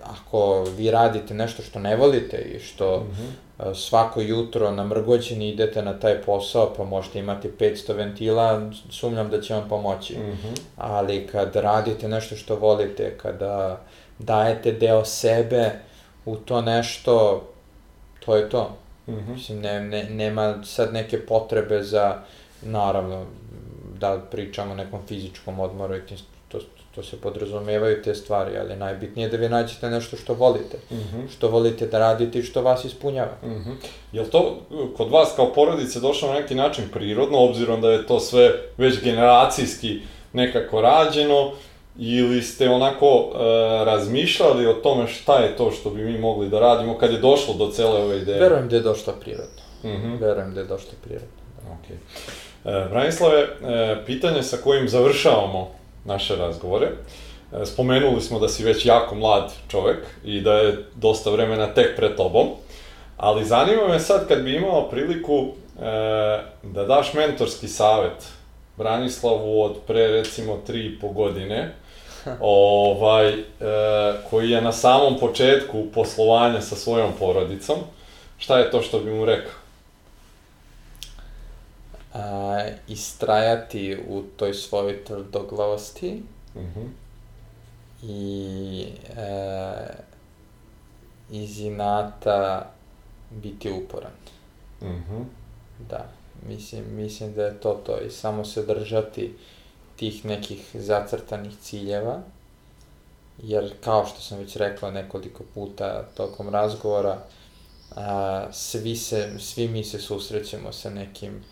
[0.02, 3.68] ako vi radite nešto što ne volite i što mm -hmm.
[3.70, 9.30] uh, svako jutro na mrgođeni idete na taj posao, pa možete imati 500 ventila, sumnjam
[9.30, 10.18] da će vam pomoći.
[10.18, 10.60] Mm -hmm.
[10.76, 13.80] Ali kad radite nešto što volite, kada
[14.18, 15.72] dajete deo sebe,
[16.28, 17.42] u to nešto,
[18.24, 18.76] to je to.
[19.06, 19.34] Mm -hmm.
[19.34, 22.18] Mislim, ne, ne, nema sad neke potrebe za,
[22.62, 23.24] naravno,
[24.00, 26.00] da pričamo o nekom fizičkom odmoru i
[26.48, 26.58] to,
[26.94, 30.94] to se podrazumevaju te stvari, ali najbitnije je da vi nađete nešto što volite, mm
[30.94, 31.28] -hmm.
[31.36, 33.32] što volite da radite i što vas ispunjava.
[33.42, 33.74] Mm -hmm.
[34.12, 34.60] Je li to
[34.96, 39.02] kod vas kao porodice došlo na neki način prirodno, obzirom da je to sve već
[39.02, 40.00] generacijski
[40.32, 41.52] nekako rađeno,
[41.98, 43.38] ili ste onako e,
[43.84, 47.54] razmišljali o tome šta je to što bi mi mogli da radimo kad je došlo
[47.54, 48.40] do cele ove ideje?
[48.40, 49.62] Verujem da je došlo prirodno.
[49.84, 50.20] Mm -hmm.
[50.20, 51.28] Verujem da je došlo prirodno.
[51.64, 51.72] Da.
[51.72, 51.90] Ok.
[52.64, 53.48] E, Branislave, e,
[54.06, 55.70] pitanje sa kojim završavamo
[56.04, 56.88] naše razgovore.
[57.52, 61.96] E, spomenuli smo da si već jako mlad čovek i da je dosta vremena tek
[61.96, 62.48] pred tobom,
[63.16, 65.82] ali zanima me sad kad bi imao priliku e,
[66.62, 68.28] da daš mentorski savet
[68.76, 71.74] Branislavu od pre recimo tri i po godine,
[72.40, 73.44] ovaj, e,
[74.30, 77.76] koji je na samom početku poslovanja sa svojom porodicom,
[78.38, 79.52] šta je to što bi mu rekao?
[82.14, 86.22] A, istrajati u toj svojoj tvrdoglavosti
[86.54, 86.80] uh mhm.
[86.80, 86.88] -huh.
[88.02, 90.08] i e,
[91.30, 92.70] iz inata
[93.30, 94.12] biti uporan.
[94.80, 95.14] Uh mhm.
[95.14, 95.24] -huh.
[95.90, 96.06] Da,
[96.46, 99.34] mislim, mislim da je to to i samo se držati
[99.98, 102.20] tih nekih zacrtanih ciljeva,
[103.42, 107.18] jer kao što sam već rekla nekoliko puta tokom razgovora,
[107.96, 111.44] a, svi, se, svi mi se susrećemo sa nekim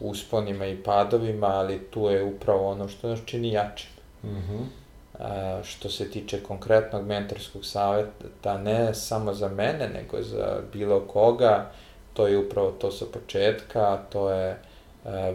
[0.00, 3.90] usponima i padovima, ali tu je upravo ono što nas čini jačim.
[4.24, 4.64] Mm -hmm.
[5.18, 11.70] a, što se tiče konkretnog mentorskog saveta, ne samo za mene, nego za bilo koga,
[12.12, 14.58] to je upravo to sa početka, to je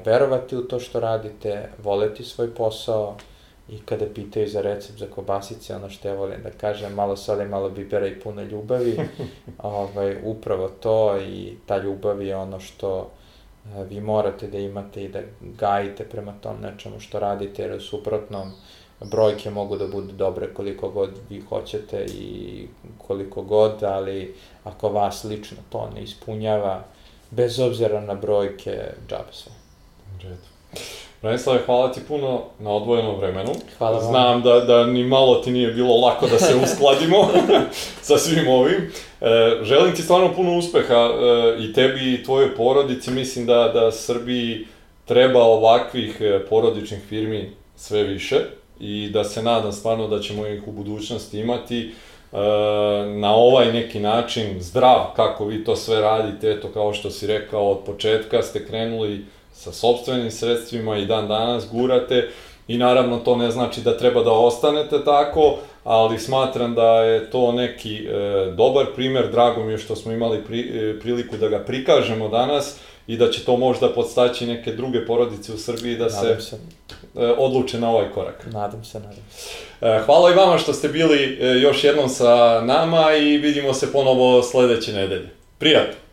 [0.05, 3.15] verovati u to što radite, voleti svoj posao
[3.69, 7.47] i kada pitaju za recept za kobasice, ono što ja volim da kažem, malo soli,
[7.47, 8.97] malo bibera i puno ljubavi,
[9.57, 13.09] ovaj, upravo to i ta ljubav je ono što
[13.65, 17.79] e, vi morate da imate i da gajite prema tom nečemu što radite, jer u
[17.79, 18.51] suprotnom
[19.01, 25.23] brojke mogu da budu dobre koliko god vi hoćete i koliko god, ali ako vas
[25.23, 26.83] lično to ne ispunjava,
[27.35, 28.77] bez obzira na brojke,
[29.09, 29.51] džabe sve.
[30.23, 30.55] Redu.
[31.21, 33.51] Branislave, hvala ti puno na odvojenom vremenu.
[33.77, 34.07] Hvala vam.
[34.07, 37.29] Znam da, da ni malo ti nije bilo lako da se uskladimo
[38.07, 38.91] sa svim ovim.
[39.21, 43.11] E, želim ti stvarno puno uspeha e, i tebi i tvojoj porodici.
[43.11, 44.67] Mislim da, da Srbiji
[45.05, 48.35] treba ovakvih e, porodičnih firmi sve više
[48.79, 51.93] i da se nadam stvarno da ćemo ih u budućnosti imati
[53.15, 57.71] na ovaj neki način zdrav kako vi to sve radite, eto kao što si rekao
[57.71, 62.29] od početka ste krenuli sa sobstvenim sredstvima i dan danas gurate
[62.67, 67.51] i naravno to ne znači da treba da ostanete tako, ali smatram da je to
[67.51, 71.59] neki e, dobar primer, drago mi je što smo imali pri, e, priliku da ga
[71.59, 76.41] prikažemo danas i da će to možda podstaći neke druge porodice u Srbiji da se,
[76.41, 76.55] se
[77.15, 78.45] e, odluče na ovaj korak.
[78.51, 79.49] Nadam se, nadam se.
[79.81, 83.91] E, hvala i vama što ste bili e, još jednom sa nama i vidimo se
[83.91, 85.29] ponovo sledeće nedelje.
[85.57, 86.04] Prijatno!